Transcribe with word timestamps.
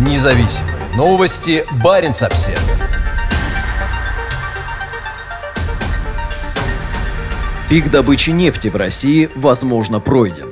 Независимые 0.00 0.88
новости. 0.96 1.62
Барин 1.84 2.12
обсерва 2.12 2.62
Пик 7.68 7.90
добычи 7.90 8.30
нефти 8.30 8.68
в 8.68 8.76
России, 8.76 9.28
возможно, 9.34 10.00
пройден. 10.00 10.49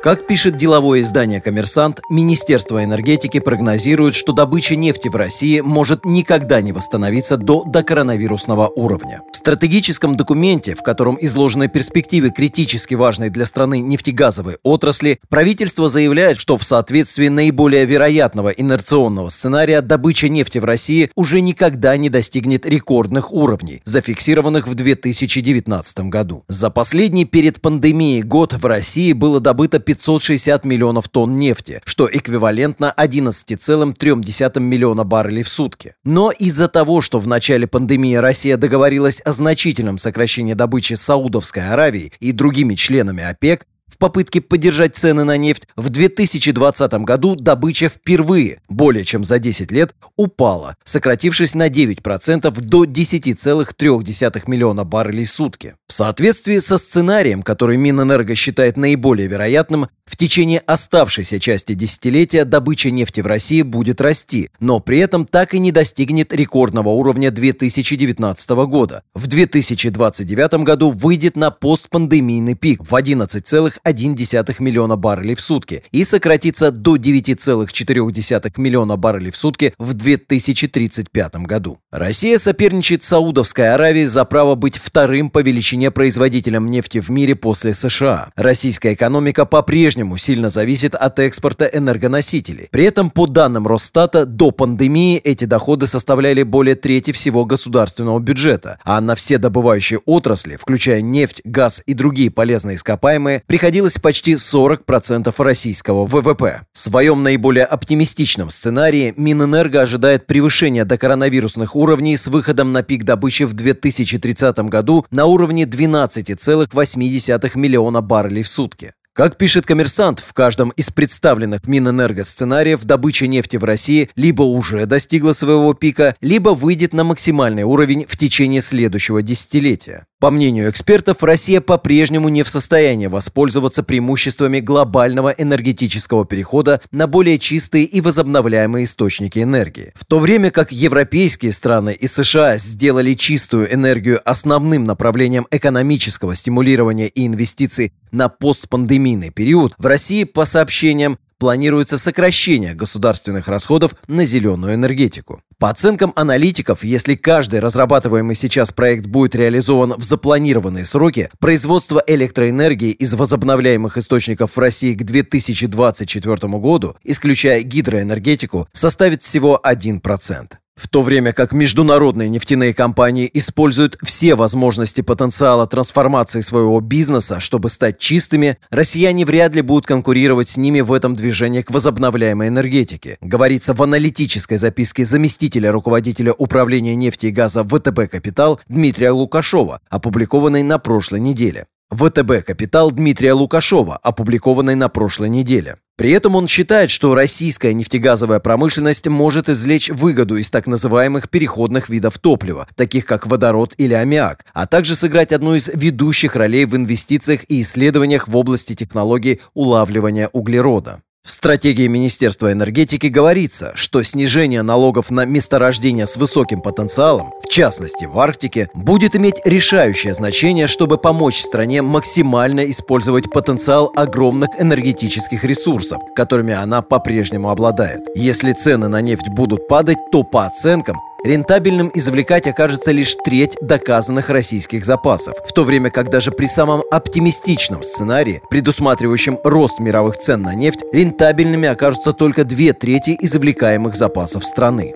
Как 0.00 0.28
пишет 0.28 0.56
деловое 0.56 1.00
издание 1.00 1.40
«Коммерсант», 1.40 2.00
Министерство 2.08 2.84
энергетики 2.84 3.40
прогнозирует, 3.40 4.14
что 4.14 4.32
добыча 4.32 4.76
нефти 4.76 5.08
в 5.08 5.16
России 5.16 5.58
может 5.58 6.04
никогда 6.04 6.60
не 6.60 6.70
восстановиться 6.70 7.36
до 7.36 7.64
докоронавирусного 7.64 8.68
уровня. 8.68 9.22
В 9.32 9.36
стратегическом 9.36 10.14
документе, 10.16 10.76
в 10.76 10.84
котором 10.84 11.18
изложены 11.20 11.66
перспективы 11.66 12.30
критически 12.30 12.94
важной 12.94 13.28
для 13.30 13.44
страны 13.44 13.80
нефтегазовой 13.80 14.58
отрасли, 14.62 15.18
правительство 15.30 15.88
заявляет, 15.88 16.38
что 16.38 16.56
в 16.56 16.62
соответствии 16.62 17.26
наиболее 17.26 17.84
вероятного 17.84 18.50
инерционного 18.50 19.30
сценария 19.30 19.80
добыча 19.80 20.28
нефти 20.28 20.58
в 20.58 20.64
России 20.64 21.10
уже 21.16 21.40
никогда 21.40 21.96
не 21.96 22.08
достигнет 22.08 22.66
рекордных 22.66 23.32
уровней, 23.32 23.82
зафиксированных 23.84 24.68
в 24.68 24.74
2019 24.76 25.98
году. 26.02 26.44
За 26.46 26.70
последний 26.70 27.24
перед 27.24 27.60
пандемией 27.60 28.22
год 28.22 28.52
в 28.52 28.64
России 28.64 29.12
было 29.12 29.40
добыто 29.40 29.80
560 29.88 30.66
миллионов 30.66 31.08
тонн 31.08 31.38
нефти, 31.38 31.80
что 31.86 32.10
эквивалентно 32.12 32.92
11,3 32.94 34.60
миллиона 34.60 35.04
баррелей 35.04 35.42
в 35.42 35.48
сутки. 35.48 35.94
Но 36.04 36.30
из-за 36.30 36.68
того, 36.68 37.00
что 37.00 37.18
в 37.18 37.26
начале 37.26 37.66
пандемии 37.66 38.16
Россия 38.16 38.58
договорилась 38.58 39.22
о 39.22 39.32
значительном 39.32 39.96
сокращении 39.96 40.52
добычи 40.52 40.92
Саудовской 40.92 41.66
Аравии 41.66 42.12
и 42.20 42.32
другими 42.32 42.74
членами 42.74 43.24
ОПЕК, 43.24 43.64
в 43.98 44.00
попытке 44.00 44.40
поддержать 44.40 44.94
цены 44.94 45.24
на 45.24 45.36
нефть, 45.36 45.66
в 45.74 45.88
2020 45.88 46.92
году 47.04 47.34
добыча 47.34 47.88
впервые, 47.88 48.60
более 48.68 49.04
чем 49.04 49.24
за 49.24 49.40
10 49.40 49.72
лет, 49.72 49.92
упала, 50.16 50.76
сократившись 50.84 51.56
на 51.56 51.68
9% 51.68 52.48
до 52.60 52.84
10,3 52.84 54.42
миллиона 54.46 54.84
баррелей 54.84 55.24
в 55.24 55.30
сутки. 55.30 55.74
В 55.88 55.92
соответствии 55.92 56.60
со 56.60 56.78
сценарием, 56.78 57.42
который 57.42 57.76
Минэнерго 57.76 58.36
считает 58.36 58.76
наиболее 58.76 59.26
вероятным, 59.26 59.88
в 60.08 60.16
течение 60.16 60.60
оставшейся 60.60 61.38
части 61.38 61.74
десятилетия 61.74 62.44
добыча 62.44 62.90
нефти 62.90 63.20
в 63.20 63.26
России 63.26 63.62
будет 63.62 64.00
расти, 64.00 64.50
но 64.58 64.80
при 64.80 65.00
этом 65.00 65.26
так 65.26 65.52
и 65.52 65.58
не 65.58 65.70
достигнет 65.70 66.32
рекордного 66.32 66.88
уровня 66.88 67.30
2019 67.30 68.50
года. 68.50 69.02
В 69.14 69.26
2029 69.26 70.64
году 70.64 70.90
выйдет 70.90 71.36
на 71.36 71.50
постпандемийный 71.50 72.54
пик 72.54 72.82
в 72.82 72.94
11,1 72.94 74.56
миллиона 74.60 74.96
баррелей 74.96 75.34
в 75.34 75.40
сутки 75.42 75.82
и 75.92 76.04
сократится 76.04 76.70
до 76.70 76.96
9,4 76.96 78.52
миллиона 78.56 78.96
баррелей 78.96 79.30
в 79.30 79.36
сутки 79.36 79.74
в 79.78 79.92
2035 79.92 81.36
году. 81.36 81.78
Россия 81.92 82.38
соперничает 82.38 83.04
Саудовской 83.04 83.74
Аравией 83.74 84.06
за 84.06 84.24
право 84.24 84.54
быть 84.54 84.78
вторым 84.78 85.28
по 85.30 85.40
величине 85.40 85.90
производителем 85.90 86.66
нефти 86.66 87.00
в 87.00 87.10
мире 87.10 87.34
после 87.36 87.74
США. 87.74 88.30
Российская 88.36 88.94
экономика 88.94 89.44
по-прежнему 89.44 89.97
по-прежнему 89.98 90.16
сильно 90.16 90.48
зависит 90.48 90.94
от 90.94 91.18
экспорта 91.18 91.64
энергоносителей. 91.64 92.68
При 92.70 92.84
этом, 92.84 93.10
по 93.10 93.26
данным 93.26 93.66
Росстата, 93.66 94.26
до 94.26 94.52
пандемии 94.52 95.18
эти 95.18 95.44
доходы 95.44 95.86
составляли 95.86 96.44
более 96.44 96.76
трети 96.76 97.10
всего 97.10 97.44
государственного 97.44 98.20
бюджета, 98.20 98.78
а 98.84 99.00
на 99.00 99.14
все 99.14 99.38
добывающие 99.38 99.98
отрасли, 100.06 100.56
включая 100.56 101.00
нефть, 101.00 101.40
газ 101.44 101.82
и 101.86 101.94
другие 101.94 102.30
полезные 102.30 102.76
ископаемые, 102.76 103.42
приходилось 103.46 103.98
почти 103.98 104.34
40% 104.34 105.34
российского 105.38 106.06
ВВП. 106.06 106.62
В 106.72 106.78
своем 106.78 107.24
наиболее 107.24 107.64
оптимистичном 107.64 108.50
сценарии 108.50 109.14
Минэнерго 109.16 109.80
ожидает 109.80 110.26
превышения 110.26 110.84
до 110.84 110.96
коронавирусных 110.96 111.74
уровней 111.74 112.16
с 112.16 112.28
выходом 112.28 112.72
на 112.72 112.82
пик 112.82 113.02
добычи 113.02 113.44
в 113.44 113.54
2030 113.54 114.58
году 114.70 115.04
на 115.10 115.26
уровне 115.26 115.64
12,8 115.64 117.56
миллиона 117.56 118.00
баррелей 118.00 118.42
в 118.42 118.48
сутки. 118.48 118.92
Как 119.18 119.36
пишет 119.36 119.66
коммерсант, 119.66 120.20
в 120.20 120.32
каждом 120.32 120.68
из 120.76 120.92
представленных 120.92 121.66
Минэнерго 121.66 122.22
сценариев 122.22 122.84
добыча 122.84 123.26
нефти 123.26 123.56
в 123.56 123.64
России 123.64 124.08
либо 124.14 124.42
уже 124.42 124.86
достигла 124.86 125.32
своего 125.32 125.74
пика, 125.74 126.14
либо 126.20 126.50
выйдет 126.50 126.92
на 126.92 127.02
максимальный 127.02 127.64
уровень 127.64 128.06
в 128.08 128.16
течение 128.16 128.60
следующего 128.60 129.20
десятилетия. 129.20 130.06
По 130.20 130.32
мнению 130.32 130.68
экспертов, 130.68 131.22
Россия 131.22 131.60
по-прежнему 131.60 132.28
не 132.28 132.42
в 132.42 132.48
состоянии 132.48 133.06
воспользоваться 133.06 133.84
преимуществами 133.84 134.58
глобального 134.58 135.28
энергетического 135.28 136.26
перехода 136.26 136.80
на 136.90 137.06
более 137.06 137.38
чистые 137.38 137.84
и 137.84 138.00
возобновляемые 138.00 138.84
источники 138.84 139.38
энергии. 139.38 139.92
В 139.94 140.04
то 140.04 140.18
время 140.18 140.50
как 140.50 140.72
европейские 140.72 141.52
страны 141.52 141.94
и 141.94 142.08
США 142.08 142.56
сделали 142.56 143.14
чистую 143.14 143.72
энергию 143.72 144.20
основным 144.28 144.82
направлением 144.82 145.46
экономического 145.52 146.34
стимулирования 146.34 147.06
и 147.06 147.24
инвестиций 147.24 147.92
на 148.10 148.28
постпандемийный 148.28 149.30
период, 149.30 149.74
в 149.78 149.86
России, 149.86 150.24
по 150.24 150.46
сообщениям, 150.46 151.20
планируется 151.38 151.98
сокращение 151.98 152.74
государственных 152.74 153.48
расходов 153.48 153.94
на 154.06 154.24
зеленую 154.24 154.74
энергетику. 154.74 155.42
По 155.58 155.70
оценкам 155.70 156.12
аналитиков, 156.14 156.84
если 156.84 157.14
каждый 157.14 157.60
разрабатываемый 157.60 158.36
сейчас 158.36 158.70
проект 158.70 159.06
будет 159.06 159.34
реализован 159.34 159.94
в 159.96 160.02
запланированные 160.02 160.84
сроки, 160.84 161.30
производство 161.40 162.02
электроэнергии 162.06 162.90
из 162.90 163.14
возобновляемых 163.14 163.96
источников 163.96 164.56
в 164.56 164.58
России 164.58 164.94
к 164.94 165.02
2024 165.02 166.36
году, 166.58 166.96
исключая 167.02 167.62
гидроэнергетику, 167.62 168.68
составит 168.72 169.22
всего 169.22 169.60
1%. 169.64 170.52
В 170.78 170.86
то 170.86 171.02
время 171.02 171.32
как 171.32 171.52
международные 171.52 172.28
нефтяные 172.28 172.72
компании 172.72 173.28
используют 173.34 173.98
все 174.00 174.36
возможности 174.36 175.00
потенциала 175.00 175.66
трансформации 175.66 176.40
своего 176.40 176.80
бизнеса, 176.80 177.40
чтобы 177.40 177.68
стать 177.68 177.98
чистыми, 177.98 178.58
россияне 178.70 179.26
вряд 179.26 179.56
ли 179.56 179.62
будут 179.62 179.86
конкурировать 179.86 180.48
с 180.48 180.56
ними 180.56 180.80
в 180.80 180.92
этом 180.92 181.16
движении 181.16 181.62
к 181.62 181.72
возобновляемой 181.72 182.46
энергетике, 182.46 183.18
говорится 183.20 183.74
в 183.74 183.82
аналитической 183.82 184.56
записке 184.56 185.04
заместителя 185.04 185.72
руководителя 185.72 186.32
управления 186.32 186.94
нефти 186.94 187.26
и 187.26 187.30
газа 187.30 187.64
ВТБ 187.64 188.08
«Капитал» 188.08 188.60
Дмитрия 188.68 189.10
Лукашова, 189.10 189.80
опубликованной 189.90 190.62
на 190.62 190.78
прошлой 190.78 191.18
неделе. 191.18 191.66
ВТБ 191.90 192.44
«Капитал» 192.44 192.92
Дмитрия 192.92 193.32
Лукашова, 193.32 193.96
опубликованной 193.96 194.74
на 194.74 194.90
прошлой 194.90 195.30
неделе. 195.30 195.76
При 195.96 196.10
этом 196.10 196.36
он 196.36 196.46
считает, 196.46 196.90
что 196.90 197.14
российская 197.14 197.72
нефтегазовая 197.72 198.40
промышленность 198.40 199.06
может 199.08 199.48
извлечь 199.48 199.88
выгоду 199.88 200.36
из 200.36 200.50
так 200.50 200.66
называемых 200.66 201.30
переходных 201.30 201.88
видов 201.88 202.18
топлива, 202.18 202.68
таких 202.76 203.06
как 203.06 203.26
водород 203.26 203.72
или 203.78 203.94
аммиак, 203.94 204.44
а 204.52 204.66
также 204.66 204.94
сыграть 204.94 205.32
одну 205.32 205.54
из 205.54 205.68
ведущих 205.72 206.36
ролей 206.36 206.66
в 206.66 206.76
инвестициях 206.76 207.40
и 207.48 207.62
исследованиях 207.62 208.28
в 208.28 208.36
области 208.36 208.74
технологий 208.74 209.40
улавливания 209.54 210.28
углерода. 210.34 211.00
В 211.28 211.30
стратегии 211.30 211.86
Министерства 211.88 212.50
энергетики 212.52 213.08
говорится, 213.08 213.72
что 213.74 214.02
снижение 214.02 214.62
налогов 214.62 215.10
на 215.10 215.26
месторождения 215.26 216.06
с 216.06 216.16
высоким 216.16 216.62
потенциалом, 216.62 217.34
в 217.44 217.48
частности 217.50 218.06
в 218.06 218.18
Арктике, 218.18 218.70
будет 218.72 219.14
иметь 219.14 219.34
решающее 219.44 220.14
значение, 220.14 220.66
чтобы 220.66 220.96
помочь 220.96 221.38
стране 221.38 221.82
максимально 221.82 222.70
использовать 222.70 223.30
потенциал 223.30 223.92
огромных 223.94 224.48
энергетических 224.58 225.44
ресурсов, 225.44 226.00
которыми 226.16 226.54
она 226.54 226.80
по-прежнему 226.80 227.50
обладает. 227.50 228.00
Если 228.14 228.52
цены 228.52 228.88
на 228.88 229.02
нефть 229.02 229.28
будут 229.28 229.68
падать, 229.68 229.98
то 230.10 230.22
по 230.22 230.46
оценкам 230.46 230.96
Рентабельным 231.24 231.90
извлекать 231.94 232.46
окажется 232.46 232.92
лишь 232.92 233.16
треть 233.24 233.56
доказанных 233.60 234.30
российских 234.30 234.84
запасов, 234.84 235.36
в 235.44 235.52
то 235.52 235.64
время 235.64 235.90
как 235.90 236.10
даже 236.10 236.30
при 236.30 236.46
самом 236.46 236.82
оптимистичном 236.92 237.82
сценарии, 237.82 238.40
предусматривающем 238.50 239.38
рост 239.42 239.80
мировых 239.80 240.16
цен 240.16 240.42
на 240.42 240.54
нефть, 240.54 240.84
рентабельными 240.92 241.68
окажутся 241.68 242.12
только 242.12 242.44
две 242.44 242.72
трети 242.72 243.16
извлекаемых 243.20 243.96
запасов 243.96 244.44
страны. 244.44 244.94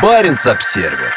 Баренц-Обсервер 0.00 1.12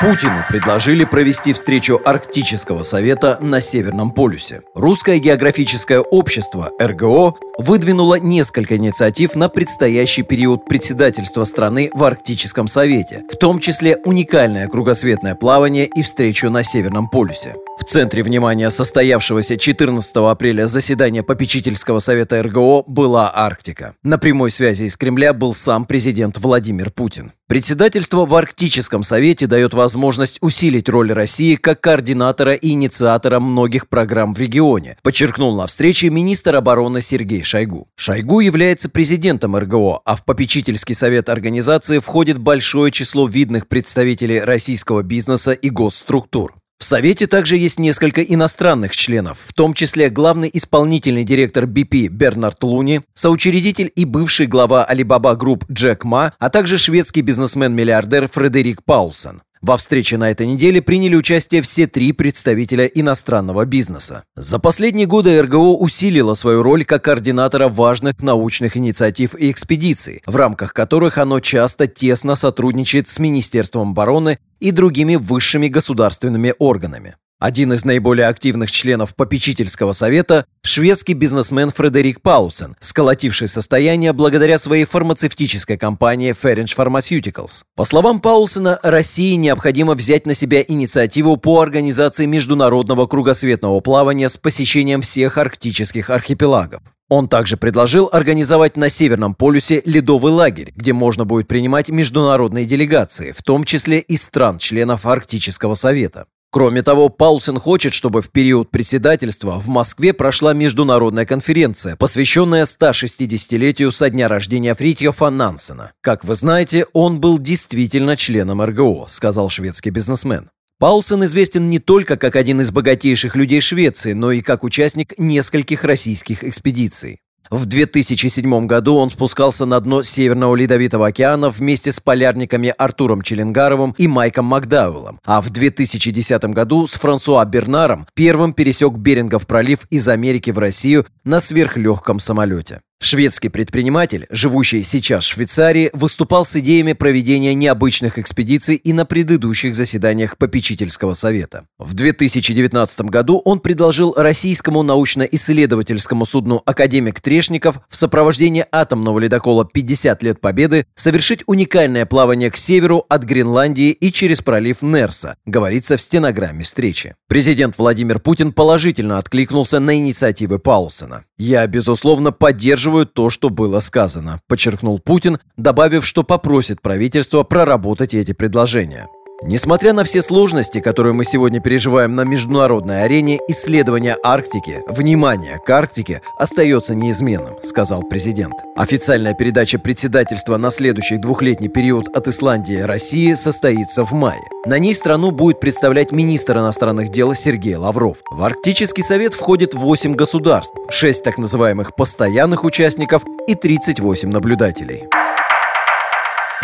Путину 0.00 0.44
предложили 0.48 1.04
провести 1.04 1.52
встречу 1.52 2.00
Арктического 2.04 2.84
совета 2.84 3.36
на 3.40 3.60
Северном 3.60 4.12
полюсе. 4.12 4.62
Русское 4.76 5.18
географическое 5.18 5.98
общество, 5.98 6.70
РГО, 6.80 7.34
выдвинуло 7.58 8.14
несколько 8.14 8.76
инициатив 8.76 9.34
на 9.34 9.48
предстоящий 9.48 10.22
период 10.22 10.66
председательства 10.66 11.42
страны 11.42 11.90
в 11.92 12.04
Арктическом 12.04 12.68
совете, 12.68 13.24
в 13.28 13.36
том 13.38 13.58
числе 13.58 13.96
уникальное 14.04 14.68
кругосветное 14.68 15.34
плавание 15.34 15.86
и 15.86 16.04
встречу 16.04 16.48
на 16.48 16.62
Северном 16.62 17.08
полюсе. 17.08 17.56
В 17.78 17.84
центре 17.84 18.22
внимания 18.22 18.70
состоявшегося 18.70 19.56
14 19.56 20.16
апреля 20.16 20.66
заседания 20.66 21.22
попечительского 21.22 22.00
совета 22.00 22.42
РГО 22.42 22.82
была 22.86 23.32
Арктика. 23.34 23.94
На 24.02 24.18
прямой 24.18 24.50
связи 24.50 24.82
из 24.82 24.96
Кремля 24.96 25.32
был 25.32 25.54
сам 25.54 25.86
президент 25.86 26.38
Владимир 26.38 26.90
Путин. 26.90 27.32
Председательство 27.46 28.26
в 28.26 28.34
Арктическом 28.34 29.04
совете 29.04 29.46
дает 29.46 29.72
возможность 29.72 30.38
усилить 30.42 30.88
роль 30.88 31.12
России 31.12 31.54
как 31.54 31.80
координатора 31.80 32.52
и 32.54 32.72
инициатора 32.72 33.40
многих 33.40 33.88
программ 33.88 34.34
в 34.34 34.38
регионе, 34.38 34.98
подчеркнул 35.02 35.56
на 35.56 35.66
встрече 35.66 36.10
министр 36.10 36.56
обороны 36.56 37.00
Сергей 37.00 37.42
Шойгу. 37.42 37.88
Шойгу 37.94 38.40
является 38.40 38.90
президентом 38.90 39.56
РГО, 39.56 40.02
а 40.04 40.16
в 40.16 40.24
попечительский 40.24 40.96
совет 40.96 41.30
организации 41.30 42.00
входит 42.00 42.38
большое 42.38 42.90
число 42.90 43.26
видных 43.26 43.68
представителей 43.68 44.40
российского 44.40 45.02
бизнеса 45.02 45.52
и 45.52 45.70
госструктур. 45.70 46.54
В 46.78 46.84
Совете 46.84 47.26
также 47.26 47.56
есть 47.56 47.80
несколько 47.80 48.22
иностранных 48.22 48.94
членов, 48.94 49.38
в 49.44 49.52
том 49.52 49.74
числе 49.74 50.10
главный 50.10 50.48
исполнительный 50.52 51.24
директор 51.24 51.64
BP 51.64 52.06
Бернард 52.06 52.62
Луни, 52.62 53.00
соучредитель 53.14 53.90
и 53.96 54.04
бывший 54.04 54.46
глава 54.46 54.86
Alibaba 54.88 55.36
Group 55.36 55.64
Джек 55.72 56.04
Ма, 56.04 56.34
а 56.38 56.50
также 56.50 56.78
шведский 56.78 57.22
бизнесмен-миллиардер 57.22 58.28
Фредерик 58.28 58.84
Паулсон. 58.84 59.42
Во 59.60 59.76
встрече 59.76 60.16
на 60.18 60.30
этой 60.30 60.46
неделе 60.46 60.80
приняли 60.80 61.16
участие 61.16 61.62
все 61.62 61.86
три 61.86 62.12
представителя 62.12 62.84
иностранного 62.84 63.64
бизнеса. 63.64 64.24
За 64.36 64.58
последние 64.58 65.06
годы 65.06 65.42
РГО 65.42 65.76
усилило 65.76 66.34
свою 66.34 66.62
роль 66.62 66.84
как 66.84 67.04
координатора 67.04 67.68
важных 67.68 68.22
научных 68.22 68.76
инициатив 68.76 69.34
и 69.34 69.50
экспедиций, 69.50 70.22
в 70.26 70.36
рамках 70.36 70.72
которых 70.72 71.18
оно 71.18 71.40
часто 71.40 71.86
тесно 71.86 72.34
сотрудничает 72.34 73.08
с 73.08 73.18
Министерством 73.18 73.90
обороны 73.90 74.38
и 74.60 74.70
другими 74.70 75.16
высшими 75.16 75.68
государственными 75.68 76.54
органами. 76.58 77.16
Один 77.40 77.72
из 77.72 77.84
наиболее 77.84 78.26
активных 78.26 78.68
членов 78.68 79.14
попечительского 79.14 79.92
совета– 79.92 80.44
шведский 80.62 81.14
бизнесмен 81.14 81.70
Фредерик 81.70 82.20
Паулсен, 82.20 82.74
сколотивший 82.80 83.46
состояние 83.46 84.12
благодаря 84.12 84.58
своей 84.58 84.84
фармацевтической 84.84 85.78
компании 85.78 86.34
Feringe 86.34 86.76
Pharmaceuticals. 86.76 87.62
По 87.76 87.84
словам 87.84 88.18
Паулсена, 88.18 88.80
России 88.82 89.36
необходимо 89.36 89.94
взять 89.94 90.26
на 90.26 90.34
себя 90.34 90.64
инициативу 90.66 91.36
по 91.36 91.60
организации 91.60 92.26
международного 92.26 93.06
кругосветного 93.06 93.78
плавания 93.78 94.28
с 94.28 94.36
посещением 94.36 95.02
всех 95.02 95.38
арктических 95.38 96.10
архипелагов. 96.10 96.82
Он 97.08 97.28
также 97.28 97.56
предложил 97.56 98.10
организовать 98.12 98.76
на 98.76 98.88
Северном 98.88 99.36
полюсе 99.36 99.80
ледовый 99.84 100.32
лагерь, 100.32 100.72
где 100.74 100.92
можно 100.92 101.24
будет 101.24 101.46
принимать 101.46 101.88
международные 101.88 102.66
делегации, 102.66 103.30
в 103.30 103.44
том 103.44 103.62
числе 103.62 104.00
и 104.00 104.16
стран-членов 104.16 105.06
Арктического 105.06 105.74
совета. 105.74 106.26
Кроме 106.50 106.82
того, 106.82 107.10
Паулсен 107.10 107.58
хочет, 107.58 107.92
чтобы 107.92 108.22
в 108.22 108.30
период 108.30 108.70
председательства 108.70 109.58
в 109.58 109.68
Москве 109.68 110.14
прошла 110.14 110.54
международная 110.54 111.26
конференция, 111.26 111.94
посвященная 111.96 112.64
160-летию 112.64 113.92
со 113.92 114.08
дня 114.08 114.28
рождения 114.28 114.74
Фритьофа 114.74 115.28
Нансена. 115.28 115.92
Как 116.00 116.24
вы 116.24 116.34
знаете, 116.34 116.86
он 116.94 117.20
был 117.20 117.38
действительно 117.38 118.16
членом 118.16 118.62
РГО, 118.62 119.06
сказал 119.08 119.50
шведский 119.50 119.90
бизнесмен. 119.90 120.48
Паулсен 120.78 121.22
известен 121.24 121.68
не 121.68 121.80
только 121.80 122.16
как 122.16 122.34
один 122.34 122.62
из 122.62 122.70
богатейших 122.70 123.36
людей 123.36 123.60
Швеции, 123.60 124.14
но 124.14 124.32
и 124.32 124.40
как 124.40 124.64
участник 124.64 125.18
нескольких 125.18 125.84
российских 125.84 126.44
экспедиций. 126.44 127.18
В 127.50 127.66
2007 127.66 128.66
году 128.66 128.96
он 128.96 129.10
спускался 129.10 129.64
на 129.64 129.80
дно 129.80 130.02
Северного 130.02 130.54
Ледовитого 130.54 131.06
океана 131.06 131.50
вместе 131.50 131.92
с 131.92 132.00
полярниками 132.00 132.74
Артуром 132.76 133.22
Челенгаровым 133.22 133.94
и 133.96 134.06
Майком 134.06 134.46
Макдауэллом, 134.46 135.20
а 135.24 135.40
в 135.40 135.50
2010 135.50 136.44
году 136.46 136.86
с 136.86 136.94
Франсуа 136.94 137.44
Бернаром 137.44 138.06
первым 138.14 138.52
пересек 138.52 138.94
Берингов 138.94 139.46
пролив 139.46 139.86
из 139.90 140.08
Америки 140.08 140.50
в 140.50 140.58
Россию 140.58 141.06
на 141.24 141.40
сверхлегком 141.40 142.18
самолете. 142.18 142.80
Шведский 143.00 143.48
предприниматель, 143.48 144.26
живущий 144.28 144.82
сейчас 144.82 145.24
в 145.24 145.28
Швейцарии, 145.28 145.90
выступал 145.92 146.44
с 146.44 146.56
идеями 146.56 146.94
проведения 146.94 147.54
необычных 147.54 148.18
экспедиций 148.18 148.74
и 148.74 148.92
на 148.92 149.06
предыдущих 149.06 149.76
заседаниях 149.76 150.36
попечительского 150.36 151.14
совета. 151.14 151.66
В 151.78 151.94
2019 151.94 153.02
году 153.02 153.40
он 153.44 153.60
предложил 153.60 154.14
российскому 154.16 154.82
научно-исследовательскому 154.82 156.26
судну 156.26 156.60
«Академик 156.66 157.20
Трешников» 157.20 157.78
в 157.88 157.94
сопровождении 157.94 158.66
атомного 158.72 159.20
ледокола 159.20 159.68
«50 159.72 160.18
лет 160.22 160.40
Победы» 160.40 160.84
совершить 160.96 161.44
уникальное 161.46 162.04
плавание 162.04 162.50
к 162.50 162.56
северу 162.56 163.06
от 163.08 163.22
Гренландии 163.22 163.90
и 163.90 164.10
через 164.10 164.40
пролив 164.40 164.82
Нерса, 164.82 165.36
говорится 165.46 165.96
в 165.96 166.02
стенограмме 166.02 166.64
встречи. 166.64 167.14
Президент 167.28 167.78
Владимир 167.78 168.18
Путин 168.18 168.52
положительно 168.52 169.18
откликнулся 169.18 169.78
на 169.78 169.96
инициативы 169.96 170.58
Паулсона. 170.58 171.24
«Я, 171.36 171.64
безусловно, 171.68 172.32
поддерживаю 172.32 172.87
то, 173.14 173.30
что 173.30 173.50
было 173.50 173.80
сказано», 173.80 174.40
подчеркнул 174.46 174.98
Путин, 174.98 175.38
добавив, 175.56 176.04
что 176.04 176.24
попросит 176.24 176.82
правительство 176.82 177.42
проработать 177.42 178.14
эти 178.14 178.32
предложения. 178.32 179.06
Несмотря 179.42 179.92
на 179.92 180.02
все 180.02 180.20
сложности, 180.20 180.80
которые 180.80 181.12
мы 181.12 181.24
сегодня 181.24 181.60
переживаем 181.60 182.12
на 182.12 182.22
международной 182.22 183.04
арене, 183.04 183.38
исследование 183.46 184.16
Арктики, 184.24 184.82
внимание 184.88 185.60
к 185.64 185.70
Арктике 185.70 186.22
остается 186.36 186.96
неизменным, 186.96 187.56
сказал 187.62 188.02
президент. 188.02 188.54
Официальная 188.74 189.34
передача 189.34 189.78
председательства 189.78 190.56
на 190.56 190.72
следующий 190.72 191.18
двухлетний 191.18 191.68
период 191.68 192.08
от 192.16 192.26
Исландии 192.26 192.80
России 192.80 193.34
состоится 193.34 194.04
в 194.04 194.10
мае. 194.10 194.40
На 194.66 194.80
ней 194.80 194.92
страну 194.92 195.30
будет 195.30 195.60
представлять 195.60 196.10
министр 196.10 196.58
иностранных 196.58 197.10
дел 197.10 197.32
Сергей 197.32 197.76
Лавров. 197.76 198.18
В 198.32 198.42
Арктический 198.42 199.04
совет 199.04 199.34
входит 199.34 199.72
8 199.72 200.16
государств, 200.16 200.74
6 200.90 201.22
так 201.22 201.38
называемых 201.38 201.94
постоянных 201.94 202.64
участников 202.64 203.22
и 203.46 203.54
38 203.54 204.30
наблюдателей. 204.30 205.04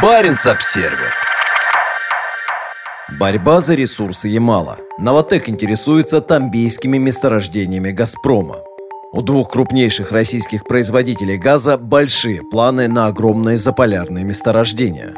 Баренц-Обсервер 0.03 1.25
Борьба 3.10 3.60
за 3.60 3.74
ресурсы 3.74 4.28
Ямала. 4.28 4.78
Новотек 4.98 5.50
интересуется 5.50 6.22
тамбейскими 6.22 6.96
месторождениями 6.96 7.90
«Газпрома». 7.90 8.56
У 9.12 9.20
двух 9.20 9.50
крупнейших 9.50 10.10
российских 10.10 10.64
производителей 10.64 11.36
газа 11.36 11.76
большие 11.76 12.40
планы 12.50 12.88
на 12.88 13.06
огромные 13.06 13.58
заполярные 13.58 14.24
месторождения. 14.24 15.14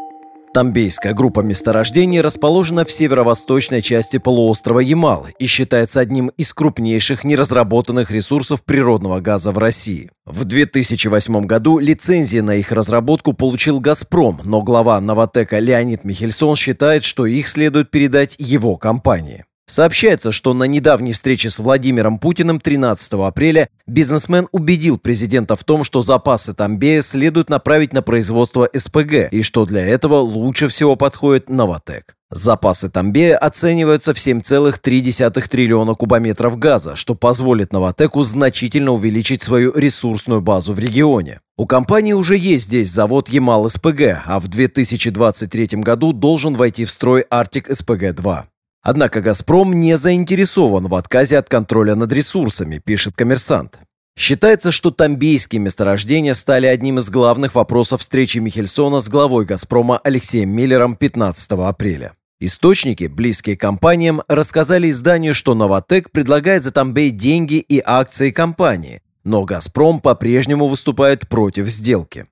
Тамбейская 0.56 1.12
группа 1.12 1.40
месторождений 1.40 2.22
расположена 2.22 2.86
в 2.86 2.90
северо-восточной 2.90 3.82
части 3.82 4.16
полуострова 4.16 4.80
Ямал 4.80 5.26
и 5.38 5.46
считается 5.46 6.00
одним 6.00 6.28
из 6.28 6.54
крупнейших 6.54 7.24
неразработанных 7.24 8.10
ресурсов 8.10 8.64
природного 8.64 9.20
газа 9.20 9.52
в 9.52 9.58
России. 9.58 10.10
В 10.24 10.46
2008 10.46 11.44
году 11.44 11.78
лицензии 11.78 12.38
на 12.38 12.54
их 12.54 12.72
разработку 12.72 13.34
получил 13.34 13.80
«Газпром», 13.80 14.40
но 14.44 14.62
глава 14.62 14.98
«Новотека» 14.98 15.58
Леонид 15.58 16.04
Михельсон 16.04 16.56
считает, 16.56 17.04
что 17.04 17.26
их 17.26 17.48
следует 17.48 17.90
передать 17.90 18.36
его 18.38 18.78
компании. 18.78 19.44
Сообщается, 19.68 20.30
что 20.30 20.54
на 20.54 20.64
недавней 20.64 21.12
встрече 21.12 21.50
с 21.50 21.58
Владимиром 21.58 22.20
Путиным 22.20 22.60
13 22.60 23.14
апреля 23.14 23.68
бизнесмен 23.88 24.46
убедил 24.52 24.96
президента 24.96 25.56
в 25.56 25.64
том, 25.64 25.82
что 25.82 26.04
запасы 26.04 26.54
Тамбея 26.54 27.02
следует 27.02 27.50
направить 27.50 27.92
на 27.92 28.00
производство 28.00 28.68
СПГ 28.72 29.28
и 29.32 29.42
что 29.42 29.66
для 29.66 29.84
этого 29.84 30.16
лучше 30.16 30.68
всего 30.68 30.94
подходит 30.94 31.48
Новотек. 31.48 32.14
Запасы 32.30 32.90
Тамбея 32.90 33.36
оцениваются 33.36 34.14
в 34.14 34.18
7,3 34.18 35.48
триллиона 35.48 35.94
кубометров 35.94 36.58
газа, 36.58 36.94
что 36.94 37.16
позволит 37.16 37.72
Новотеку 37.72 38.22
значительно 38.22 38.92
увеличить 38.92 39.42
свою 39.42 39.72
ресурсную 39.74 40.42
базу 40.42 40.74
в 40.74 40.78
регионе. 40.78 41.40
У 41.56 41.66
компании 41.66 42.12
уже 42.12 42.36
есть 42.36 42.66
здесь 42.66 42.90
завод 42.90 43.28
Ямал-СПГ, 43.28 44.22
а 44.26 44.38
в 44.38 44.46
2023 44.46 45.80
году 45.80 46.12
должен 46.12 46.54
войти 46.54 46.84
в 46.84 46.90
строй 46.90 47.22
Артик 47.22 47.68
СПГ-2. 47.68 48.44
Однако 48.88 49.20
«Газпром» 49.20 49.72
не 49.72 49.98
заинтересован 49.98 50.86
в 50.86 50.94
отказе 50.94 51.38
от 51.38 51.48
контроля 51.48 51.96
над 51.96 52.12
ресурсами, 52.12 52.78
пишет 52.78 53.16
коммерсант. 53.16 53.80
Считается, 54.16 54.70
что 54.70 54.92
тамбейские 54.92 55.60
месторождения 55.60 56.34
стали 56.34 56.66
одним 56.66 57.00
из 57.00 57.10
главных 57.10 57.56
вопросов 57.56 58.00
встречи 58.00 58.38
Михельсона 58.38 59.00
с 59.00 59.08
главой 59.08 59.44
«Газпрома» 59.44 59.98
Алексеем 59.98 60.50
Миллером 60.50 60.94
15 60.94 61.50
апреля. 61.66 62.12
Источники, 62.38 63.08
близкие 63.08 63.56
к 63.56 63.60
компаниям, 63.60 64.22
рассказали 64.28 64.88
изданию, 64.90 65.34
что 65.34 65.56
«Новотек» 65.56 66.12
предлагает 66.12 66.62
за 66.62 66.70
Тамбей 66.70 67.10
деньги 67.10 67.56
и 67.56 67.82
акции 67.84 68.30
компании, 68.30 69.02
но 69.24 69.42
«Газпром» 69.42 69.98
по-прежнему 69.98 70.68
выступает 70.68 71.28
против 71.28 71.66
сделки. 71.66 72.26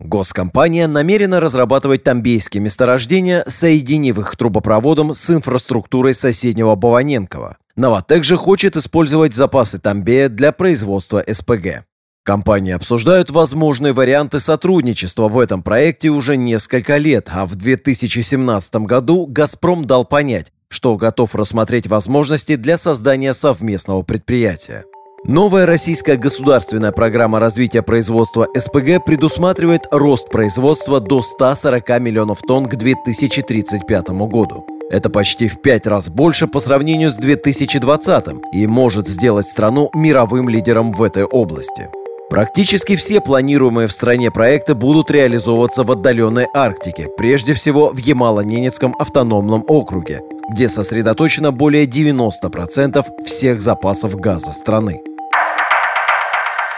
Госкомпания 0.00 0.86
намерена 0.86 1.40
разрабатывать 1.40 2.04
тамбейские 2.04 2.62
месторождения, 2.62 3.44
соединив 3.48 4.18
их 4.18 4.36
трубопроводом 4.36 5.12
с 5.14 5.28
инфраструктурой 5.28 6.14
соседнего 6.14 6.76
Баваненкова. 6.76 7.56
Новотек 7.74 8.22
же 8.22 8.36
хочет 8.36 8.76
использовать 8.76 9.34
запасы 9.34 9.80
Тамбея 9.80 10.28
для 10.28 10.52
производства 10.52 11.24
СПГ. 11.26 11.84
Компании 12.24 12.72
обсуждают 12.72 13.30
возможные 13.30 13.92
варианты 13.92 14.38
сотрудничества 14.38 15.28
в 15.28 15.38
этом 15.38 15.62
проекте 15.62 16.10
уже 16.10 16.36
несколько 16.36 16.98
лет, 16.98 17.28
а 17.32 17.46
в 17.46 17.56
2017 17.56 18.76
году 18.84 19.26
«Газпром» 19.26 19.84
дал 19.84 20.04
понять, 20.04 20.52
что 20.68 20.96
готов 20.96 21.34
рассмотреть 21.34 21.86
возможности 21.86 22.56
для 22.56 22.78
создания 22.78 23.32
совместного 23.32 24.02
предприятия. 24.02 24.84
Новая 25.24 25.66
российская 25.66 26.16
государственная 26.16 26.92
программа 26.92 27.40
развития 27.40 27.82
производства 27.82 28.46
СПГ 28.54 29.04
предусматривает 29.04 29.82
рост 29.90 30.28
производства 30.30 31.00
до 31.00 31.22
140 31.22 32.00
миллионов 32.00 32.38
тонн 32.46 32.66
к 32.66 32.76
2035 32.76 34.08
году. 34.10 34.64
Это 34.90 35.10
почти 35.10 35.48
в 35.48 35.60
пять 35.60 35.86
раз 35.86 36.08
больше 36.08 36.46
по 36.46 36.60
сравнению 36.60 37.10
с 37.10 37.16
2020 37.16 38.26
и 38.54 38.66
может 38.66 39.08
сделать 39.08 39.46
страну 39.46 39.90
мировым 39.92 40.48
лидером 40.48 40.92
в 40.92 41.02
этой 41.02 41.24
области. 41.24 41.88
Практически 42.30 42.94
все 42.94 43.20
планируемые 43.20 43.88
в 43.88 43.92
стране 43.92 44.30
проекты 44.30 44.74
будут 44.74 45.10
реализовываться 45.10 45.82
в 45.82 45.90
отдаленной 45.90 46.46
Арктике, 46.54 47.08
прежде 47.16 47.54
всего 47.54 47.88
в 47.88 47.98
Ямало-Ненецком 47.98 48.92
автономном 48.98 49.64
округе, 49.66 50.20
где 50.48 50.68
сосредоточено 50.68 51.52
более 51.52 51.84
90% 51.84 53.04
всех 53.24 53.60
запасов 53.60 54.16
газа 54.16 54.52
страны. 54.52 55.02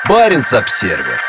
Баренц-Обсервер. 0.08 1.20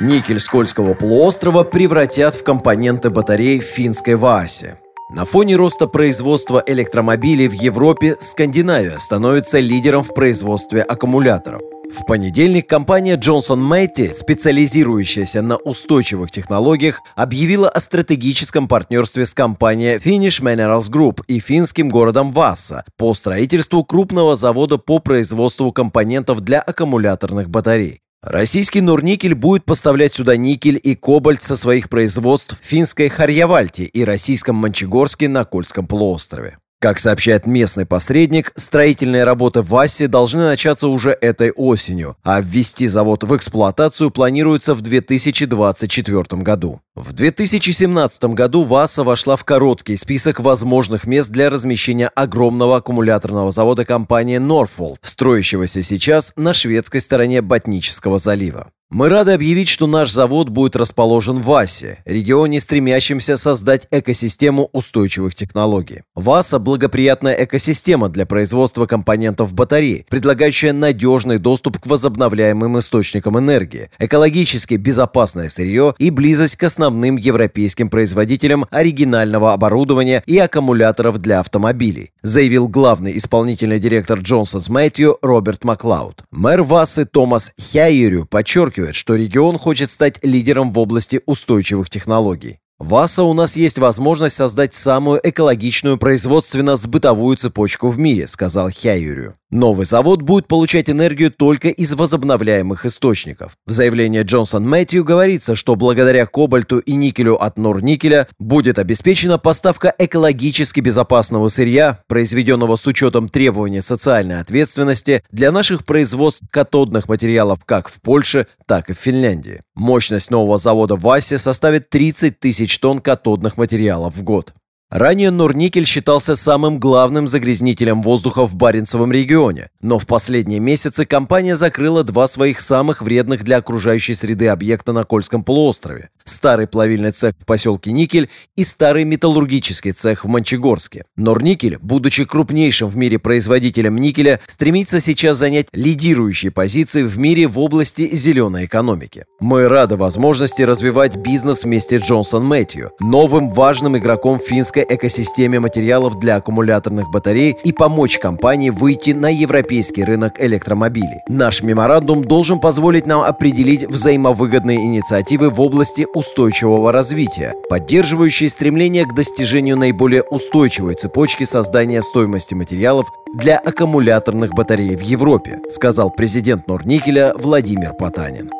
Никель 0.00 0.40
Скользкого 0.40 0.94
полуострова 0.94 1.64
превратят 1.64 2.34
в 2.34 2.44
компоненты 2.44 3.10
батарей 3.10 3.60
в 3.60 3.64
финской 3.64 4.14
Ваасе. 4.14 4.78
На 5.10 5.24
фоне 5.24 5.56
роста 5.56 5.86
производства 5.86 6.62
электромобилей 6.66 7.48
в 7.48 7.52
Европе 7.52 8.14
Скандинавия 8.20 8.98
становится 8.98 9.58
лидером 9.58 10.02
в 10.02 10.14
производстве 10.14 10.82
аккумуляторов. 10.82 11.62
В 11.90 12.04
понедельник 12.04 12.68
компания 12.68 13.16
Johnson 13.16 13.60
Matthey, 13.60 14.12
специализирующаяся 14.12 15.40
на 15.40 15.56
устойчивых 15.56 16.30
технологиях, 16.30 17.00
объявила 17.16 17.68
о 17.68 17.80
стратегическом 17.80 18.68
партнерстве 18.68 19.24
с 19.24 19.32
компанией 19.32 19.96
Finnish 19.96 20.42
Minerals 20.42 20.90
Group 20.90 21.22
и 21.28 21.40
финским 21.40 21.88
городом 21.88 22.30
Васса 22.32 22.84
по 22.96 23.14
строительству 23.14 23.84
крупного 23.84 24.36
завода 24.36 24.76
по 24.76 24.98
производству 24.98 25.72
компонентов 25.72 26.40
для 26.40 26.60
аккумуляторных 26.60 27.48
батарей. 27.48 28.00
Российский 28.22 28.80
Норникель 28.80 29.34
будет 29.34 29.64
поставлять 29.64 30.14
сюда 30.14 30.36
никель 30.36 30.80
и 30.82 30.94
кобальт 30.94 31.42
со 31.42 31.56
своих 31.56 31.88
производств 31.88 32.58
в 32.60 32.64
финской 32.64 33.08
Харьявальте 33.08 33.84
и 33.84 34.04
российском 34.04 34.56
Мончегорске 34.56 35.28
на 35.28 35.44
Кольском 35.44 35.86
полуострове. 35.86 36.58
Как 36.80 37.00
сообщает 37.00 37.44
местный 37.44 37.86
посредник, 37.86 38.52
строительные 38.54 39.24
работы 39.24 39.62
в 39.62 39.70
ВАСе 39.70 40.06
должны 40.06 40.44
начаться 40.44 40.86
уже 40.86 41.10
этой 41.10 41.50
осенью, 41.50 42.16
а 42.22 42.40
ввести 42.40 42.86
завод 42.86 43.24
в 43.24 43.34
эксплуатацию 43.34 44.12
планируется 44.12 44.76
в 44.76 44.80
2024 44.80 46.42
году. 46.42 46.80
В 46.94 47.12
2017 47.12 48.24
году 48.26 48.62
ВАСа 48.62 49.02
вошла 49.02 49.34
в 49.34 49.44
короткий 49.44 49.96
список 49.96 50.38
возможных 50.38 51.04
мест 51.04 51.30
для 51.30 51.50
размещения 51.50 52.06
огромного 52.06 52.76
аккумуляторного 52.76 53.50
завода 53.50 53.84
компании 53.84 54.38
Norfolk, 54.38 54.98
строящегося 55.02 55.82
сейчас 55.82 56.32
на 56.36 56.54
шведской 56.54 57.00
стороне 57.00 57.42
Ботнического 57.42 58.20
залива. 58.20 58.70
Мы 58.90 59.10
рады 59.10 59.32
объявить, 59.32 59.68
что 59.68 59.86
наш 59.86 60.10
завод 60.10 60.48
будет 60.48 60.74
расположен 60.74 61.40
в 61.40 61.44
Васе, 61.44 61.98
регионе, 62.06 62.58
стремящемся 62.58 63.36
создать 63.36 63.86
экосистему 63.90 64.70
устойчивых 64.72 65.34
технологий. 65.34 66.04
Васа– 66.14 66.58
благоприятная 66.58 67.34
экосистема 67.34 68.08
для 68.08 68.24
производства 68.24 68.86
компонентов 68.86 69.52
батарей, 69.52 70.06
предлагающая 70.08 70.72
надежный 70.72 71.36
доступ 71.36 71.80
к 71.80 71.86
возобновляемым 71.86 72.78
источникам 72.78 73.38
энергии, 73.38 73.90
экологически 73.98 74.76
безопасное 74.76 75.50
сырье 75.50 75.94
и 75.98 76.08
близость 76.08 76.56
к 76.56 76.62
основным 76.62 77.18
европейским 77.18 77.90
производителям 77.90 78.64
оригинального 78.70 79.52
оборудования 79.52 80.22
и 80.24 80.38
аккумуляторов 80.38 81.18
для 81.18 81.40
автомобилей, 81.40 82.12
заявил 82.22 82.68
главный 82.68 83.18
исполнительный 83.18 83.80
директор 83.80 84.18
Джонсонс 84.18 84.70
Мэтью 84.70 85.18
Роберт 85.20 85.64
Маклауд. 85.64 86.22
Мэр 86.30 86.62
Васы 86.62 87.04
Томас 87.04 87.52
Хяйерю 87.60 88.24
подчеркивает, 88.24 88.77
подчеркивает, 88.78 88.94
что 88.94 89.16
регион 89.16 89.58
хочет 89.58 89.90
стать 89.90 90.24
лидером 90.24 90.72
в 90.72 90.78
области 90.78 91.20
устойчивых 91.26 91.90
технологий. 91.90 92.58
В 92.78 92.94
АСА 92.94 93.24
у 93.24 93.34
нас 93.34 93.56
есть 93.56 93.78
возможность 93.78 94.36
создать 94.36 94.72
самую 94.72 95.20
экологичную 95.24 95.98
производственно-сбытовую 95.98 97.36
цепочку 97.36 97.88
в 97.88 97.98
мире, 97.98 98.28
сказал 98.28 98.70
Хяюрю. 98.70 99.34
Новый 99.50 99.86
завод 99.86 100.20
будет 100.20 100.46
получать 100.46 100.90
энергию 100.90 101.32
только 101.32 101.68
из 101.68 101.94
возобновляемых 101.94 102.84
источников. 102.84 103.56
В 103.66 103.70
заявлении 103.70 104.22
Джонсон 104.22 104.68
Мэтью 104.68 105.04
говорится, 105.04 105.54
что 105.54 105.74
благодаря 105.74 106.26
кобальту 106.26 106.80
и 106.80 106.92
никелю 106.92 107.42
от 107.42 107.56
Норникеля 107.56 108.28
будет 108.38 108.78
обеспечена 108.78 109.38
поставка 109.38 109.94
экологически 109.96 110.80
безопасного 110.80 111.48
сырья, 111.48 112.00
произведенного 112.08 112.76
с 112.76 112.86
учетом 112.86 113.30
требований 113.30 113.80
социальной 113.80 114.38
ответственности 114.38 115.22
для 115.30 115.50
наших 115.50 115.86
производств 115.86 116.42
катодных 116.50 117.08
материалов 117.08 117.60
как 117.64 117.88
в 117.88 118.02
Польше, 118.02 118.48
так 118.66 118.90
и 118.90 118.92
в 118.92 118.98
Финляндии. 118.98 119.62
Мощность 119.74 120.30
нового 120.30 120.58
завода 120.58 120.96
в 120.96 121.08
Асе 121.08 121.38
составит 121.38 121.88
30 121.88 122.38
тысяч 122.38 122.78
тонн 122.78 122.98
катодных 122.98 123.56
материалов 123.56 124.14
в 124.14 124.22
год. 124.22 124.52
Ранее 124.90 125.30
Норникель 125.30 125.84
считался 125.84 126.34
самым 126.34 126.80
главным 126.80 127.28
загрязнителем 127.28 128.00
воздуха 128.00 128.46
в 128.46 128.56
Баренцевом 128.56 129.12
регионе, 129.12 129.68
но 129.82 129.98
в 129.98 130.06
последние 130.06 130.60
месяцы 130.60 131.04
компания 131.04 131.56
закрыла 131.56 132.04
два 132.04 132.26
своих 132.26 132.58
самых 132.58 133.02
вредных 133.02 133.44
для 133.44 133.58
окружающей 133.58 134.14
среды 134.14 134.48
объекта 134.48 134.94
на 134.94 135.04
Кольском 135.04 135.44
полуострове– 135.44 136.08
старый 136.24 136.66
плавильный 136.66 137.10
цех 137.10 137.34
в 137.38 137.44
поселке 137.44 137.92
Никель 137.92 138.30
и 138.56 138.64
старый 138.64 139.04
металлургический 139.04 139.92
цех 139.92 140.24
в 140.24 140.28
Мончегорске. 140.28 141.04
Норникель, 141.16 141.78
будучи 141.82 142.24
крупнейшим 142.24 142.88
в 142.88 142.96
мире 142.96 143.18
производителем 143.18 143.96
никеля, 143.96 144.40
стремится 144.46 145.00
сейчас 145.00 145.36
занять 145.36 145.68
лидирующие 145.72 146.50
позиции 146.50 147.02
в 147.02 147.18
мире 147.18 147.46
в 147.46 147.58
области 147.58 148.14
зеленой 148.14 148.64
экономики. 148.64 149.26
Мы 149.38 149.68
рады 149.68 149.96
возможности 149.96 150.62
развивать 150.62 151.16
бизнес 151.16 151.64
вместе 151.64 151.98
с 151.98 152.02
Джонсон 152.02 152.44
Мэтью, 152.46 152.92
новым 153.00 153.50
важным 153.50 153.98
игроком 153.98 154.38
финской 154.38 154.77
европейской 154.78 154.94
экосистеме 154.94 155.60
материалов 155.60 156.18
для 156.18 156.36
аккумуляторных 156.36 157.10
батарей 157.10 157.56
и 157.64 157.72
помочь 157.72 158.18
компании 158.18 158.70
выйти 158.70 159.10
на 159.10 159.28
европейский 159.28 160.04
рынок 160.04 160.40
электромобилей. 160.40 161.20
Наш 161.28 161.62
меморандум 161.62 162.24
должен 162.24 162.60
позволить 162.60 163.06
нам 163.06 163.22
определить 163.22 163.88
взаимовыгодные 163.88 164.78
инициативы 164.78 165.50
в 165.50 165.60
области 165.60 166.06
устойчивого 166.14 166.92
развития, 166.92 167.54
поддерживающие 167.68 168.48
стремление 168.48 169.04
к 169.04 169.14
достижению 169.14 169.76
наиболее 169.76 170.22
устойчивой 170.22 170.94
цепочки 170.94 171.44
создания 171.44 172.02
стоимости 172.02 172.54
материалов 172.54 173.06
для 173.34 173.58
аккумуляторных 173.58 174.52
батарей 174.54 174.96
в 174.96 175.02
Европе, 175.02 175.58
сказал 175.70 176.10
президент 176.10 176.66
Норникеля 176.66 177.32
Владимир 177.36 177.94
Потанин. 177.94 178.50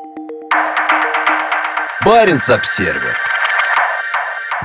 Баренц-Обсервер 2.05 3.38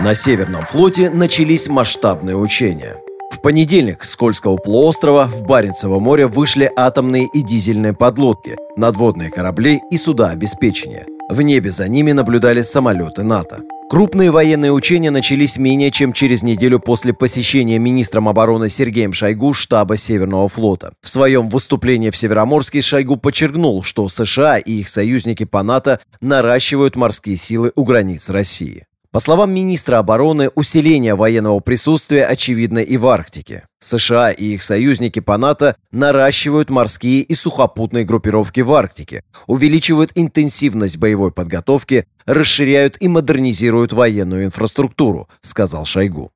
на 0.01 0.15
Северном 0.15 0.65
флоте 0.65 1.11
начались 1.11 1.67
масштабные 1.67 2.35
учения. 2.35 2.97
В 3.29 3.41
понедельник 3.41 4.03
с 4.03 4.15
Кольского 4.15 4.57
полуострова 4.57 5.25
в 5.25 5.43
Баренцево 5.43 5.99
море 5.99 6.25
вышли 6.25 6.71
атомные 6.75 7.27
и 7.31 7.41
дизельные 7.43 7.93
подлодки, 7.93 8.55
надводные 8.75 9.29
корабли 9.29 9.81
и 9.91 9.97
суда 9.97 10.29
обеспечения. 10.29 11.05
В 11.29 11.41
небе 11.43 11.71
за 11.71 11.87
ними 11.87 12.11
наблюдали 12.11 12.63
самолеты 12.63 13.21
НАТО. 13.21 13.59
Крупные 13.89 14.31
военные 14.31 14.71
учения 14.71 15.11
начались 15.11 15.57
менее 15.57 15.91
чем 15.91 16.11
через 16.11 16.41
неделю 16.41 16.79
после 16.79 17.13
посещения 17.13 17.77
министром 17.77 18.27
обороны 18.27 18.69
Сергеем 18.69 19.13
Шойгу 19.13 19.53
штаба 19.53 19.97
Северного 19.97 20.47
флота. 20.47 20.93
В 21.01 21.09
своем 21.09 21.49
выступлении 21.49 22.09
в 22.09 22.17
Североморске 22.17 22.81
Шойгу 22.81 23.17
подчеркнул, 23.17 23.83
что 23.83 24.09
США 24.09 24.57
и 24.57 24.71
их 24.71 24.87
союзники 24.87 25.43
по 25.43 25.61
НАТО 25.61 25.99
наращивают 26.19 26.95
морские 26.95 27.37
силы 27.37 27.71
у 27.75 27.83
границ 27.83 28.29
России. 28.29 28.87
По 29.13 29.19
словам 29.19 29.53
министра 29.53 29.99
обороны, 29.99 30.49
усиление 30.55 31.13
военного 31.13 31.59
присутствия 31.59 32.25
очевидно 32.25 32.79
и 32.79 32.97
в 32.97 33.05
Арктике. 33.05 33.67
США 33.77 34.31
и 34.31 34.55
их 34.55 34.63
союзники 34.63 35.19
по 35.19 35.37
НАТО 35.37 35.75
наращивают 35.91 36.71
морские 36.71 37.21
и 37.21 37.35
сухопутные 37.35 38.05
группировки 38.05 38.61
в 38.61 38.73
Арктике, 38.73 39.23
увеличивают 39.45 40.13
интенсивность 40.15 40.97
боевой 40.97 41.31
подготовки, 41.31 42.07
расширяют 42.25 42.97
и 43.01 43.07
модернизируют 43.07 43.93
военную 43.93 44.45
инфраструктуру, 44.45 45.29
сказал 45.41 45.85
Шойгу. 45.85 46.31